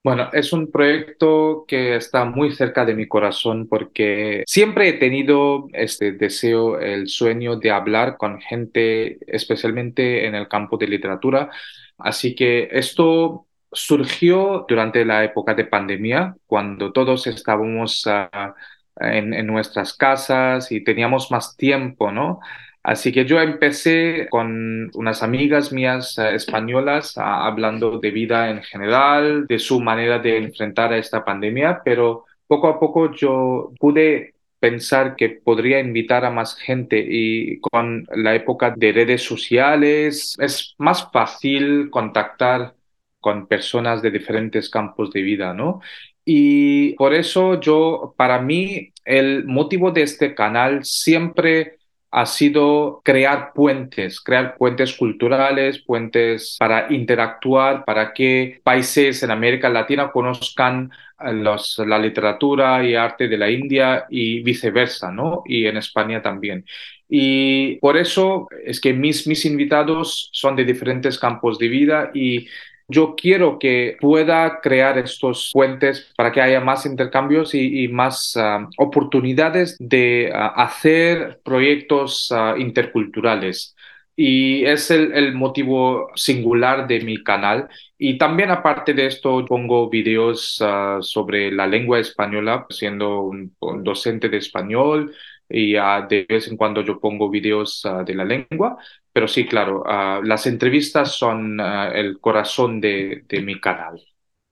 Bueno, 0.04 0.30
es 0.34 0.52
un 0.52 0.72
proyecto 0.72 1.64
que 1.68 1.96
está 1.96 2.26
muy 2.26 2.52
cerca 2.54 2.86
de 2.86 2.96
mi 2.96 3.08
corazón 3.08 3.68
porque 3.68 4.44
siempre 4.48 4.90
he 4.90 4.94
tenido 4.94 5.68
este 5.74 6.14
deseo, 6.14 6.80
el 6.80 7.08
sueño 7.08 7.58
de 7.58 7.70
hablar 7.70 8.18
con 8.18 8.42
gente, 8.42 9.20
especialmente 9.28 10.26
en 10.26 10.34
el 10.34 10.48
campo 10.48 10.78
de 10.78 10.88
literatura. 10.88 11.52
Así 12.00 12.34
que 12.34 12.68
esto 12.72 13.46
surgió 13.72 14.66
durante 14.68 15.06
la 15.06 15.24
época 15.24 15.54
de 15.54 15.66
pandemia, 15.66 16.36
cuando 16.48 16.92
todos 16.92 17.28
estábamos 17.28 18.04
ah, 18.08 18.56
en, 19.00 19.36
en 19.36 19.46
nuestras 19.46 19.94
casas 19.94 20.72
y 20.72 20.84
teníamos 20.84 21.30
más 21.30 21.56
tiempo, 21.56 22.12
¿no? 22.12 22.40
Así 22.84 23.12
que 23.12 23.26
yo 23.26 23.40
empecé 23.40 24.28
con 24.30 24.90
unas 24.96 25.22
amigas 25.22 25.72
mías 25.72 26.18
eh, 26.18 26.36
españolas 26.36 27.14
hablando 27.18 28.00
de 28.00 28.12
vida 28.12 28.50
en 28.50 28.64
general, 28.64 29.46
de 29.48 29.60
su 29.60 29.80
manera 29.80 30.20
de 30.20 30.38
enfrentar 30.38 30.92
a 30.92 30.98
esta 30.98 31.24
pandemia, 31.24 31.82
pero 31.86 32.26
poco 32.48 32.68
a 32.68 32.80
poco 32.80 33.14
yo 33.14 33.72
pude 33.80 34.34
pensar 34.60 35.16
que 35.16 35.30
podría 35.30 35.80
invitar 35.80 36.26
a 36.26 36.32
más 36.32 36.56
gente 36.56 37.04
y 37.08 37.60
con 37.60 38.08
la 38.16 38.36
época 38.36 38.74
de 38.76 38.92
redes 38.92 39.24
sociales 39.24 40.36
es 40.40 40.76
más 40.78 41.10
fácil 41.12 41.90
contactar 41.90 42.76
con 43.20 43.48
personas 43.48 44.02
de 44.02 44.12
diferentes 44.12 44.70
campos 44.70 45.12
de 45.12 45.22
vida, 45.22 45.54
¿no? 45.54 45.82
Y 46.26 46.94
por 46.96 47.14
eso 47.14 47.60
yo, 47.60 48.14
para 48.18 48.42
mí, 48.42 48.92
el 49.06 49.46
motivo 49.46 49.92
de 49.92 50.04
este 50.04 50.36
canal 50.36 50.84
siempre 50.84 51.78
ha 52.12 52.26
sido 52.26 53.02
crear 53.04 53.54
puentes, 53.54 54.20
crear 54.20 54.58
puentes 54.58 54.94
culturales, 54.96 55.80
puentes 55.80 56.58
para 56.60 56.92
interactuar, 56.94 57.86
para 57.86 58.14
que 58.14 58.60
países 58.64 59.24
en 59.24 59.32
América 59.32 59.70
Latina 59.70 60.12
conozcan 60.12 60.92
eh, 61.26 61.44
la 61.86 62.00
literatura 62.00 62.84
y 62.84 62.96
arte 62.96 63.30
de 63.30 63.38
la 63.38 63.50
India 63.50 64.06
y 64.10 64.42
viceversa, 64.44 65.12
¿no? 65.12 65.44
Y 65.46 65.66
en 65.68 65.78
España 65.78 66.22
también. 66.22 66.66
Y 67.08 67.76
por 67.78 67.98
eso 67.98 68.48
es 68.66 68.80
que 68.82 68.94
mis, 68.94 69.28
mis 69.28 69.46
invitados 69.46 70.30
son 70.34 70.56
de 70.56 70.66
diferentes 70.66 71.18
campos 71.18 71.58
de 71.60 71.68
vida 71.68 72.12
y 72.14 72.48
yo 72.92 73.16
quiero 73.16 73.58
que 73.58 73.98
pueda 74.00 74.60
crear 74.62 74.98
estos 74.98 75.50
puentes 75.54 76.12
para 76.18 76.32
que 76.32 76.42
haya 76.42 76.60
más 76.60 76.86
intercambios 76.86 77.56
y, 77.56 77.88
más 77.88 78.36
ah, 78.36 78.68
oportunidades 78.78 79.78
de 79.80 80.32
ah, 80.34 80.54
hacer 80.58 81.40
proyectos 81.44 82.32
ah, 82.32 82.56
interculturales. 82.58 83.76
Y 84.16 84.66
es 84.66 84.92
el, 84.92 85.34
motivo 85.34 86.12
singular 86.16 86.86
de 86.88 87.00
mi 87.00 87.24
canal. 87.24 87.70
Y 87.98 88.18
también 88.18 88.52
aparte 88.52 88.94
de 88.94 89.08
esto, 89.08 89.46
pongo 89.46 89.90
videos 89.90 90.62
sobre 91.00 91.52
la 91.52 91.66
lengua 91.66 92.00
española, 92.00 92.68
siendo 92.70 93.22
un, 93.22 93.56
docente 93.84 94.30
de 94.30 94.38
español, 94.38 95.16
y 95.52 95.74
de 95.74 96.26
vez 96.28 96.48
en 96.48 96.58
cuando 96.58 96.82
yo 96.82 97.00
pongo 97.00 97.30
videos 97.30 97.86
de 98.06 98.16
la 98.16 98.26
lengua 98.26 98.78
pero 99.14 99.28
sí, 99.28 99.46
claro, 99.46 99.84
ah, 99.86 100.22
las 100.24 100.48
entrevistas 100.48 101.14
son 101.16 101.60
el 101.60 102.20
corazón 102.20 102.80
de, 102.80 103.26
mi 103.44 103.60
canal. 103.60 104.02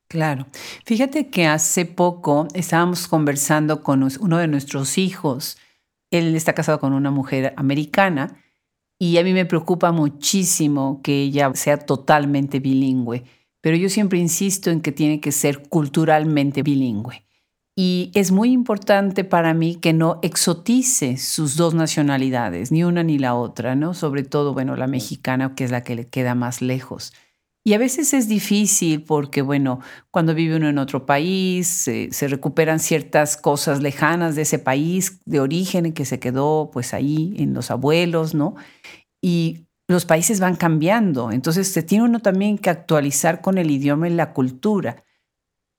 Claro. 0.08 0.48
Fíjate 0.86 1.30
que 1.30 1.46
hace 1.46 1.86
poco 1.86 2.48
estábamos 2.54 3.08
conversando 3.08 3.84
con 3.84 4.08
uno 4.20 4.38
de 4.38 4.48
nuestros 4.48 4.98
hijos. 4.98 5.58
Él 6.12 6.36
está 6.36 6.54
casado 6.54 6.80
con 6.80 6.94
una 6.94 7.12
mujer 7.12 7.54
americana 7.56 8.44
y 8.98 9.18
a 9.18 9.24
mí 9.24 9.34
me 9.34 9.46
preocupa 9.46 9.92
muchísimo 9.92 11.02
que 11.04 11.22
ella 11.22 11.52
sea 11.54 11.78
totalmente 11.78 12.60
bilingüe, 12.60 13.24
pero 13.62 13.78
yo 13.78 13.88
siempre 13.88 14.20
insisto 14.20 14.72
en 14.72 14.82
que 14.82 14.92
tiene 14.92 15.22
que 15.22 15.32
ser 15.32 15.70
culturalmente 15.70 16.64
bilingüe. 16.64 17.24
Y 17.82 18.12
es 18.14 18.34
muy 18.34 18.52
importante 18.52 19.24
para 19.24 19.54
mí 19.54 19.76
que 19.76 19.94
no 19.94 20.20
exotice 20.22 21.16
sus 21.16 21.56
dos 21.56 21.74
nacionalidades, 21.74 22.74
ni 22.74 22.84
una 22.84 23.04
ni 23.04 23.18
la 23.18 23.36
otra, 23.36 23.74
¿no? 23.74 23.94
Sobre 23.94 24.24
todo, 24.24 24.54
bueno, 24.54 24.76
la 24.76 24.86
mexicana, 24.86 25.56
que 25.56 25.64
es 25.64 25.72
la 25.72 25.82
que 25.82 25.96
le 25.96 26.06
queda 26.06 26.36
más 26.36 26.62
lejos. 26.62 27.14
Y 27.64 27.76
a 27.76 27.78
veces 27.78 28.14
es 28.14 28.28
difícil 28.28 29.04
porque, 29.04 29.42
bueno, 29.42 29.80
cuando 30.12 30.36
vive 30.36 30.58
uno 30.58 30.68
en 30.68 30.78
otro 30.78 31.06
país, 31.06 31.68
se 31.70 32.28
recuperan 32.28 32.82
ciertas 32.82 33.38
cosas 33.38 33.82
lejanas 33.82 34.36
de 34.36 34.42
ese 34.42 34.60
país 34.60 35.22
de 35.24 35.40
origen 35.40 35.86
en 35.86 35.94
que 35.94 36.04
se 36.04 36.20
quedó, 36.20 36.72
pues 36.74 36.94
ahí, 36.94 37.34
en 37.38 37.54
los 37.54 37.72
abuelos, 37.72 38.36
¿no? 38.36 38.56
Y 39.22 39.68
los 39.88 40.04
países 40.04 40.42
van 40.42 40.58
cambiando, 40.58 41.32
entonces 41.32 41.70
se 41.70 41.82
tiene 41.82 42.04
uno 42.04 42.20
también 42.20 42.58
que 42.58 42.72
actualizar 42.72 43.40
con 43.40 43.58
el 43.58 43.72
idioma 43.72 44.10
y 44.10 44.14
la 44.16 44.34
cultura. 44.34 45.06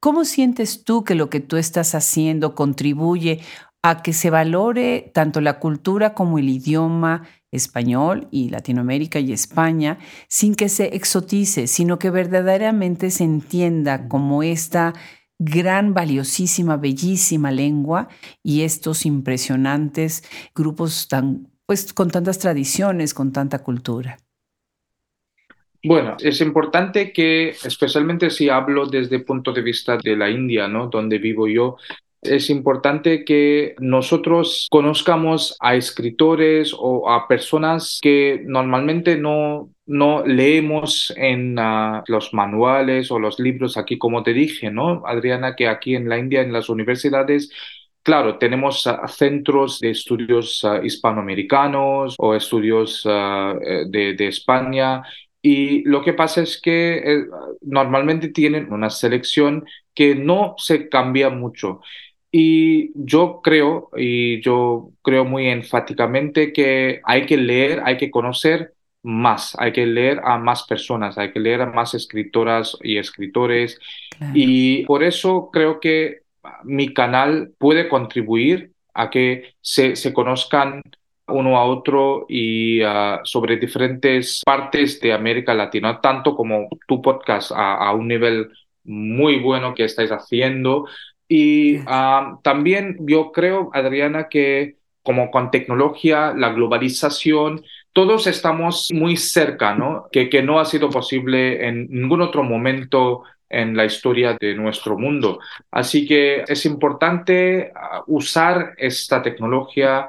¿Cómo 0.00 0.24
sientes 0.24 0.82
tú 0.84 1.04
que 1.04 1.14
lo 1.14 1.28
que 1.28 1.40
tú 1.40 1.58
estás 1.58 1.94
haciendo 1.94 2.54
contribuye 2.54 3.40
a 3.82 4.02
que 4.02 4.14
se 4.14 4.30
valore 4.30 5.10
tanto 5.12 5.42
la 5.42 5.58
cultura 5.58 6.14
como 6.14 6.38
el 6.38 6.48
idioma 6.48 7.28
español 7.50 8.26
y 8.30 8.48
Latinoamérica 8.48 9.18
y 9.20 9.34
España 9.34 9.98
sin 10.26 10.54
que 10.54 10.70
se 10.70 10.96
exotice, 10.96 11.66
sino 11.66 11.98
que 11.98 12.08
verdaderamente 12.08 13.10
se 13.10 13.24
entienda 13.24 14.08
como 14.08 14.42
esta 14.42 14.94
gran, 15.38 15.92
valiosísima, 15.92 16.78
bellísima 16.78 17.50
lengua 17.50 18.08
y 18.42 18.62
estos 18.62 19.04
impresionantes 19.04 20.24
grupos 20.54 21.08
tan, 21.08 21.50
pues, 21.66 21.92
con 21.92 22.10
tantas 22.10 22.38
tradiciones, 22.38 23.12
con 23.12 23.32
tanta 23.32 23.58
cultura? 23.58 24.16
Bueno, 25.82 26.16
es 26.20 26.40
importante 26.40 27.12
que, 27.12 27.50
especialmente 27.50 28.30
si 28.30 28.48
hablo 28.48 28.86
desde 28.86 29.16
el 29.16 29.24
punto 29.24 29.52
de 29.52 29.62
vista 29.62 29.96
de 29.96 30.16
la 30.16 30.28
India, 30.28 30.68
¿no? 30.68 30.88
Donde 30.88 31.18
vivo 31.18 31.48
yo, 31.48 31.76
es 32.22 32.50
importante 32.50 33.24
que 33.24 33.74
nosotros 33.78 34.68
conozcamos 34.70 35.56
a 35.58 35.74
escritores 35.76 36.74
o 36.78 37.10
a 37.10 37.26
personas 37.26 37.98
que 38.02 38.42
normalmente 38.44 39.16
no, 39.16 39.70
no 39.86 40.22
leemos 40.26 41.14
en 41.16 41.58
ah, 41.58 42.04
los 42.08 42.34
manuales 42.34 43.10
o 43.10 43.18
los 43.18 43.40
libros 43.40 43.78
aquí, 43.78 43.96
como 43.96 44.22
te 44.22 44.34
dije, 44.34 44.70
¿no? 44.70 45.02
Adriana, 45.06 45.56
que 45.56 45.66
aquí 45.66 45.94
en 45.94 46.10
la 46.10 46.18
India, 46.18 46.42
en 46.42 46.52
las 46.52 46.68
universidades, 46.68 47.50
Claro, 48.02 48.38
tenemos 48.38 48.86
ah, 48.86 49.06
centros 49.08 49.78
de 49.78 49.90
estudios 49.90 50.64
ah, 50.64 50.80
hispanoamericanos 50.82 52.14
o 52.18 52.34
estudios 52.34 53.06
eh, 53.06 53.84
de, 53.88 54.14
de, 54.14 54.26
España 54.28 55.02
y 55.42 55.82
lo 55.84 56.02
que 56.02 56.12
pasa 56.12 56.42
es 56.42 56.60
que 56.60 56.98
eh, 56.98 57.26
normalmente 57.62 58.28
tienen 58.28 58.72
una 58.72 58.90
selección 58.90 59.64
que 59.94 60.14
no 60.14 60.54
se 60.58 60.88
cambia 60.88 61.30
mucho. 61.30 61.80
Y 62.32 62.92
yo 62.94 63.40
creo, 63.42 63.90
y 63.96 64.40
yo 64.42 64.92
creo 65.02 65.24
muy 65.24 65.48
enfáticamente 65.48 66.52
que 66.52 67.00
hay 67.04 67.26
que 67.26 67.36
leer, 67.36 67.82
hay 67.84 67.96
que 67.96 68.10
conocer 68.10 68.74
más, 69.02 69.56
hay 69.58 69.72
que 69.72 69.86
leer 69.86 70.20
a 70.24 70.38
más 70.38 70.64
personas, 70.64 71.18
hay 71.18 71.32
que 71.32 71.40
leer 71.40 71.62
a 71.62 71.66
más 71.66 71.94
escritoras 71.94 72.76
y 72.82 72.98
escritores. 72.98 73.78
Y 74.34 74.84
por 74.84 75.02
eso 75.02 75.50
creo 75.52 75.80
que 75.80 76.20
mi 76.64 76.92
canal 76.94 77.52
puede 77.58 77.88
contribuir 77.88 78.72
a 78.94 79.10
que 79.10 79.54
se, 79.60 79.96
se 79.96 80.12
conozcan 80.12 80.82
uno 81.30 81.56
a 81.56 81.64
otro 81.64 82.26
y 82.28 82.82
ah, 82.82 83.20
sobre 83.24 83.56
diferentes 83.56 84.42
partes 84.44 85.00
de 85.00 85.12
América 85.12 85.54
Latina, 85.54 86.00
tanto 86.00 86.34
como 86.34 86.68
tu 86.86 87.00
podcast 87.00 87.52
a, 87.54 87.92
un 87.92 88.08
nivel 88.08 88.50
muy 88.84 89.38
bueno 89.38 89.74
que 89.74 89.84
estáis 89.84 90.10
haciendo. 90.10 90.86
Y 91.28 91.78
ah, 91.86 92.38
también 92.42 92.96
yo 93.00 93.32
creo, 93.32 93.70
Adriana, 93.72 94.28
que 94.28 94.76
como 95.02 95.30
con 95.30 95.50
tecnología, 95.50 96.34
la 96.36 96.52
globalización, 96.52 97.64
todos 97.92 98.26
estamos 98.26 98.88
muy 98.92 99.16
cerca, 99.16 99.74
¿no? 99.74 100.06
Que, 100.12 100.28
que 100.28 100.42
no 100.42 100.60
ha 100.60 100.64
sido 100.64 100.90
posible 100.90 101.66
en 101.66 101.88
ningún 101.90 102.20
otro 102.20 102.42
momento 102.42 103.22
en 103.50 103.76
la 103.76 103.84
historia 103.84 104.36
de 104.40 104.54
nuestro 104.54 104.96
mundo. 104.96 105.40
Así 105.70 106.06
que 106.06 106.44
es 106.46 106.64
importante 106.64 107.72
ah, 107.74 108.02
usar 108.06 108.74
esta 108.78 109.22
tecnología 109.22 110.08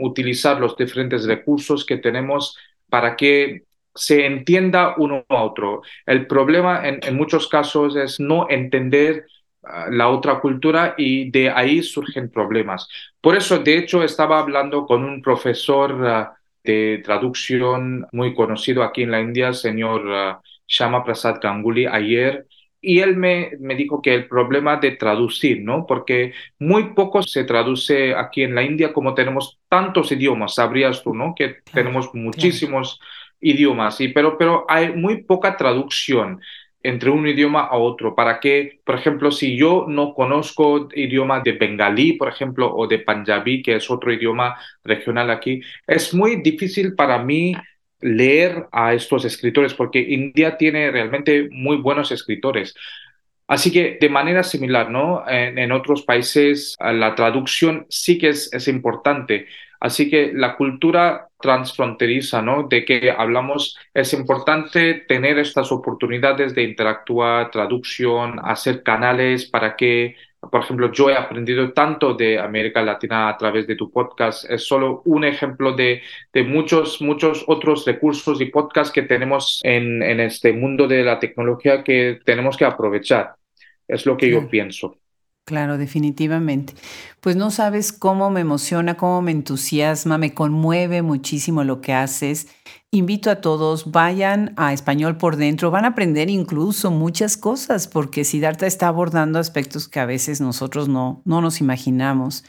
utilizar 0.00 0.60
los 0.60 0.76
diferentes 0.76 1.24
recursos 1.26 1.84
que 1.84 1.96
tenemos 1.96 2.56
para 2.88 3.16
que 3.16 3.64
se 3.94 4.26
entienda 4.26 4.94
uno 4.96 5.24
a 5.28 5.42
otro. 5.42 5.82
El 6.06 6.26
problema 6.26 6.82
en, 6.84 7.16
muchos 7.16 7.48
casos 7.48 7.96
es 7.96 8.20
no 8.20 8.48
entender 8.48 9.26
ah, 9.64 9.86
la 9.90 10.08
otra 10.08 10.40
cultura 10.40 10.94
y 10.96 11.30
de 11.30 11.50
ahí 11.50 11.82
surgen 11.82 12.30
problemas. 12.30 12.88
Por 13.20 13.36
eso, 13.36 13.58
de 13.58 13.76
hecho, 13.78 14.02
estaba 14.04 14.38
hablando 14.38 14.86
con 14.86 15.04
un 15.04 15.20
profesor 15.20 16.06
ah, 16.06 16.38
de 16.62 17.00
traducción 17.04 18.06
muy 18.12 18.34
conocido 18.34 18.82
aquí 18.82 19.02
en 19.02 19.10
la 19.10 19.20
India, 19.20 19.52
señor 19.52 20.06
uh, 20.06 20.42
Shama 20.66 21.02
Prasad 21.02 21.38
Ganguly, 21.40 21.86
ayer, 21.86 22.46
y 22.80 23.00
él 23.00 23.16
me, 23.16 23.52
me, 23.58 23.74
dijo 23.74 24.00
que 24.00 24.14
el 24.14 24.28
problema 24.28 24.76
de 24.76 24.92
traducir, 24.92 25.62
¿no? 25.62 25.86
Porque 25.86 26.32
muy 26.58 26.94
poco 26.94 27.22
se 27.22 27.44
traduce 27.44 28.14
aquí 28.14 28.42
en 28.42 28.54
la 28.54 28.62
India 28.62 28.92
como 28.92 29.14
tenemos 29.14 29.58
tantos 29.68 30.12
idiomas, 30.12 30.54
sabrías 30.54 31.02
tú, 31.02 31.14
¿no? 31.14 31.34
Que 31.34 31.56
tenemos 31.72 32.14
muchísimos 32.14 33.00
idiomas, 33.40 34.00
y, 34.00 34.08
pero, 34.08 34.38
pero 34.38 34.64
hay 34.68 34.92
muy 34.92 35.22
poca 35.22 35.56
traducción. 35.56 36.40
entre 36.80 37.10
un 37.10 37.26
idioma 37.26 37.62
a 37.62 37.76
otro, 37.76 38.14
para 38.14 38.38
que, 38.38 38.80
por 38.84 38.94
ejemplo, 38.94 39.32
si 39.32 39.56
yo 39.56 39.86
no 39.88 40.14
conozco 40.14 40.88
idioma 40.94 41.40
de 41.40 41.52
bengalí, 41.52 42.12
por 42.12 42.28
ejemplo, 42.28 42.72
o 42.72 42.86
de 42.86 43.00
panjabí, 43.00 43.62
que 43.62 43.74
es 43.76 43.90
otro 43.90 44.12
idioma 44.12 44.56
regional 44.84 45.30
aquí, 45.30 45.60
es 45.88 46.14
muy 46.14 46.36
difícil 46.36 46.94
para 46.94 47.18
mí 47.18 47.54
leer 48.00 48.66
a 48.72 48.94
estos 48.94 49.24
escritores, 49.24 49.74
porque 49.74 50.00
India 50.00 50.56
tiene 50.56 50.90
realmente 50.90 51.48
muy 51.50 51.76
buenos 51.76 52.12
escritores. 52.12 52.74
Así 53.46 53.72
que 53.72 53.98
de 54.00 54.08
manera 54.10 54.42
similar, 54.42 54.90
¿no? 54.90 55.24
En, 55.28 55.72
otros 55.72 56.02
países 56.02 56.76
la 56.80 57.14
traducción 57.14 57.86
sí 57.88 58.18
que 58.18 58.28
es, 58.28 58.52
es 58.52 58.68
importante. 58.68 59.46
Así 59.80 60.10
que 60.10 60.32
la 60.34 60.56
cultura 60.56 61.28
transfronteriza, 61.40 62.42
¿no? 62.42 62.64
De 62.68 62.84
que 62.84 63.10
hablamos, 63.10 63.78
es 63.94 64.12
importante 64.12 64.94
tener 65.08 65.38
estas 65.38 65.70
oportunidades 65.72 66.54
de 66.54 66.64
interactuar, 66.64 67.50
traducción, 67.50 68.40
hacer 68.42 68.82
canales 68.82 69.46
para 69.46 69.76
que, 69.76 70.16
por 70.40 70.62
ejemplo, 70.62 70.92
yo 70.92 71.10
he 71.10 71.16
aprendido 71.16 71.72
tanto 71.72 72.14
de 72.14 72.38
América 72.38 72.82
Latina 72.82 73.28
a 73.28 73.36
través 73.36 73.66
de 73.66 73.74
tu 73.74 73.90
podcast. 73.90 74.48
Es 74.48 74.66
solo 74.66 75.02
un 75.04 75.24
ejemplo 75.24 75.72
de, 75.72 76.02
de 76.32 76.44
muchos, 76.44 77.02
muchos 77.02 77.44
otros 77.48 77.84
recursos 77.84 78.40
y 78.40 78.46
podcasts 78.46 78.92
que 78.92 79.02
tenemos 79.02 79.60
en, 79.64 80.02
en 80.02 80.20
este 80.20 80.52
mundo 80.52 80.86
de 80.86 81.02
la 81.02 81.18
tecnología 81.18 81.82
que 81.82 82.20
tenemos 82.24 82.56
que 82.56 82.64
aprovechar. 82.64 83.34
Es 83.86 84.06
lo 84.06 84.16
que 84.16 84.30
yo 84.30 84.48
pienso. 84.48 84.96
Claro, 85.48 85.78
definitivamente. 85.78 86.74
Pues 87.22 87.34
no 87.34 87.50
sabes 87.50 87.94
cómo 87.94 88.28
me 88.28 88.40
emociona, 88.40 88.98
cómo 88.98 89.22
me 89.22 89.30
entusiasma, 89.30 90.18
me 90.18 90.34
conmueve 90.34 91.00
muchísimo 91.00 91.64
lo 91.64 91.80
que 91.80 91.94
haces. 91.94 92.48
Invito 92.90 93.30
a 93.30 93.36
todos, 93.36 93.90
vayan 93.90 94.52
a 94.58 94.74
Español 94.74 95.16
por 95.16 95.36
Dentro, 95.36 95.70
van 95.70 95.86
a 95.86 95.88
aprender 95.88 96.28
incluso 96.28 96.90
muchas 96.90 97.38
cosas, 97.38 97.88
porque 97.88 98.24
Siddhartha 98.24 98.66
está 98.66 98.88
abordando 98.88 99.38
aspectos 99.38 99.88
que 99.88 100.00
a 100.00 100.04
veces 100.04 100.42
nosotros 100.42 100.86
no, 100.86 101.22
no 101.24 101.40
nos 101.40 101.62
imaginamos. 101.62 102.44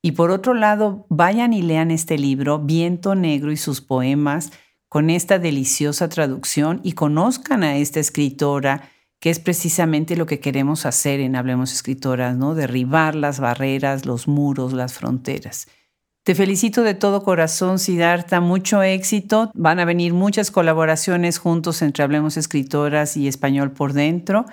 Y 0.00 0.12
por 0.12 0.30
otro 0.30 0.54
lado, 0.54 1.04
vayan 1.10 1.52
y 1.52 1.60
lean 1.60 1.90
este 1.90 2.16
libro, 2.16 2.60
Viento 2.60 3.14
Negro 3.14 3.52
y 3.52 3.58
sus 3.58 3.82
poemas, 3.82 4.52
con 4.88 5.10
esta 5.10 5.38
deliciosa 5.38 6.08
traducción 6.08 6.80
y 6.82 6.92
conozcan 6.92 7.62
a 7.62 7.76
esta 7.76 8.00
escritora 8.00 8.88
que 9.20 9.30
es 9.30 9.40
precisamente 9.40 10.16
lo 10.16 10.26
que 10.26 10.40
queremos 10.40 10.86
hacer 10.86 11.20
en 11.20 11.36
Hablemos 11.36 11.72
Escritoras, 11.72 12.36
¿no? 12.36 12.54
Derribar 12.54 13.14
las 13.14 13.40
barreras, 13.40 14.06
los 14.06 14.28
muros, 14.28 14.72
las 14.72 14.92
fronteras. 14.92 15.66
Te 16.24 16.34
felicito 16.34 16.82
de 16.82 16.94
todo 16.94 17.22
corazón, 17.22 17.78
Siddhartha, 17.78 18.40
mucho 18.40 18.82
éxito. 18.82 19.50
Van 19.54 19.80
a 19.80 19.86
venir 19.86 20.12
muchas 20.12 20.50
colaboraciones 20.50 21.38
juntos 21.38 21.80
entre 21.80 22.04
Hablemos 22.04 22.36
Escritoras 22.36 23.16
y 23.16 23.28
Español 23.28 23.72
por 23.72 23.94
Dentro. 23.94 24.44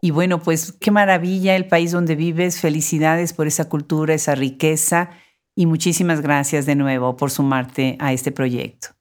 Y 0.00 0.10
bueno, 0.10 0.40
pues 0.42 0.72
qué 0.72 0.90
maravilla 0.90 1.54
el 1.54 1.66
país 1.66 1.92
donde 1.92 2.16
vives. 2.16 2.60
Felicidades 2.60 3.34
por 3.34 3.46
esa 3.46 3.68
cultura, 3.68 4.14
esa 4.14 4.34
riqueza. 4.34 5.10
Y 5.54 5.66
muchísimas 5.66 6.22
gracias 6.22 6.66
de 6.66 6.76
nuevo 6.76 7.16
por 7.16 7.30
sumarte 7.30 7.96
a 8.00 8.12
este 8.12 8.32
proyecto. 8.32 8.97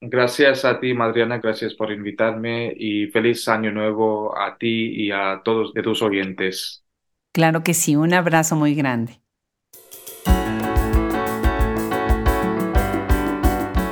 Gracias 0.00 0.64
a 0.64 0.78
ti, 0.78 0.92
Madriana, 0.92 1.38
gracias 1.38 1.74
por 1.74 1.90
invitarme 1.90 2.72
y 2.76 3.06
feliz 3.06 3.48
año 3.48 3.72
nuevo 3.72 4.36
a 4.38 4.58
ti 4.58 4.92
y 4.94 5.10
a 5.10 5.40
todos 5.42 5.72
de 5.72 5.82
tus 5.82 6.02
oyentes. 6.02 6.84
Claro 7.32 7.62
que 7.62 7.72
sí, 7.72 7.96
un 7.96 8.12
abrazo 8.12 8.56
muy 8.56 8.74
grande. 8.74 9.20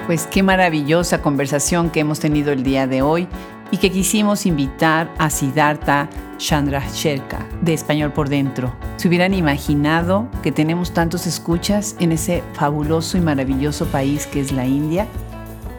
Pues 0.07 0.27
qué 0.27 0.43
maravillosa 0.43 1.23
conversación 1.23 1.91
que 1.91 2.01
hemos 2.01 2.21
tenido 2.21 2.53
el 2.53 2.63
día 2.63 2.87
de 2.87 3.01
hoy 3.01 3.27
y 3.71 3.79
que 3.79 3.91
quisimos 3.91 4.45
invitar 4.45 5.11
a 5.19 5.31
Siddhartha 5.31 6.11
Chandrashekhar 6.37 7.49
de 7.63 7.73
Español 7.73 8.13
por 8.13 8.29
Dentro. 8.29 8.77
¿Se 8.97 9.09
hubieran 9.09 9.33
imaginado 9.33 10.29
que 10.43 10.53
tenemos 10.53 10.93
tantos 10.93 11.27
escuchas 11.27 11.97
en 12.01 12.13
ese 12.13 12.43
fabuloso 12.53 13.17
y 13.17 13.23
maravilloso 13.23 13.87
país 13.87 14.27
que 14.27 14.41
es 14.41 14.53
la 14.53 14.67
India? 14.67 15.09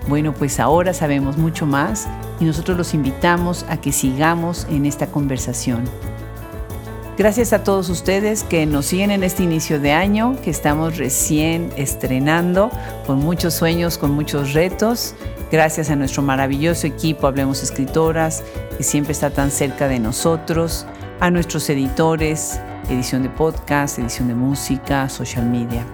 Bueno, 0.07 0.33
pues 0.33 0.59
ahora 0.59 0.93
sabemos 0.93 1.37
mucho 1.37 1.65
más 1.65 2.07
y 2.39 2.45
nosotros 2.45 2.77
los 2.77 2.93
invitamos 2.93 3.65
a 3.69 3.77
que 3.77 3.91
sigamos 3.91 4.67
en 4.69 4.85
esta 4.85 5.07
conversación. 5.07 5.83
Gracias 7.17 7.53
a 7.53 7.63
todos 7.63 7.89
ustedes 7.89 8.43
que 8.43 8.65
nos 8.65 8.87
siguen 8.87 9.09
en 9.09 9.23
este 9.23 9.41
inicio 9.43 9.79
de 9.79 9.93
año, 9.93 10.35
que 10.43 10.49
estamos 10.49 10.97
recién 10.97 11.71
estrenando, 11.77 12.69
con 13.07 13.19
muchos 13.19 13.53
sueños, 13.53 13.97
con 13.97 14.11
muchos 14.11 14.53
retos. 14.53 15.15
Gracias 15.49 15.89
a 15.89 15.95
nuestro 15.95 16.21
maravilloso 16.21 16.85
equipo 16.87 17.25
Hablemos 17.25 17.63
Escritoras, 17.63 18.43
que 18.77 18.83
siempre 18.83 19.13
está 19.13 19.29
tan 19.29 19.49
cerca 19.49 19.87
de 19.87 19.99
nosotros, 19.99 20.85
a 21.21 21.31
nuestros 21.31 21.69
editores, 21.69 22.59
edición 22.89 23.23
de 23.23 23.29
podcast, 23.29 23.97
edición 23.97 24.27
de 24.27 24.35
música, 24.35 25.07
social 25.07 25.45
media. 25.45 25.85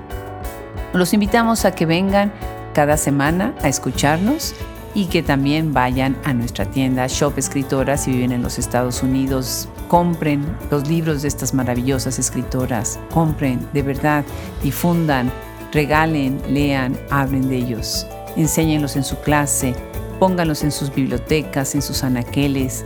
Los 0.91 1.13
invitamos 1.13 1.65
a 1.65 1.71
que 1.75 1.85
vengan 1.85 2.33
cada 2.73 2.97
semana 2.97 3.53
a 3.61 3.69
escucharnos 3.69 4.53
y 4.93 5.05
que 5.05 5.23
también 5.23 5.73
vayan 5.73 6.17
a 6.23 6.33
nuestra 6.33 6.65
tienda 6.65 7.07
Shop 7.07 7.37
Escritoras 7.37 8.03
si 8.03 8.11
viven 8.11 8.31
en 8.31 8.41
los 8.41 8.59
Estados 8.59 9.03
Unidos. 9.03 9.69
Compren 9.87 10.45
los 10.69 10.87
libros 10.87 11.21
de 11.21 11.27
estas 11.27 11.53
maravillosas 11.53 12.19
escritoras. 12.19 12.99
Compren, 13.13 13.67
de 13.73 13.83
verdad, 13.83 14.25
difundan, 14.61 15.31
regalen, 15.71 16.41
lean, 16.49 16.97
hablen 17.09 17.47
de 17.47 17.57
ellos. 17.57 18.05
Enséñenlos 18.35 18.95
en 18.95 19.03
su 19.03 19.17
clase, 19.19 19.75
pónganlos 20.19 20.63
en 20.63 20.71
sus 20.71 20.93
bibliotecas, 20.93 21.75
en 21.75 21.81
sus 21.81 22.03
anaqueles. 22.03 22.85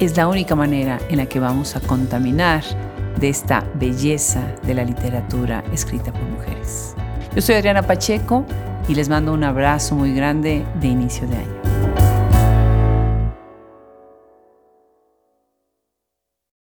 Es 0.00 0.16
la 0.16 0.28
única 0.28 0.54
manera 0.54 0.98
en 1.08 1.18
la 1.18 1.26
que 1.26 1.40
vamos 1.40 1.76
a 1.76 1.80
contaminar 1.80 2.62
de 3.18 3.28
esta 3.28 3.64
belleza 3.74 4.42
de 4.64 4.74
la 4.74 4.84
literatura 4.84 5.64
escrita 5.72 6.12
por 6.12 6.22
mujeres. 6.22 6.94
Yo 7.34 7.40
soy 7.40 7.54
Adriana 7.54 7.82
Pacheco 7.82 8.44
y 8.88 8.94
les 8.94 9.08
mando 9.08 9.32
un 9.32 9.44
abrazo 9.44 9.94
muy 9.94 10.14
grande 10.14 10.64
de 10.80 10.88
inicio 10.88 11.26
de 11.26 11.36
año. 11.36 11.55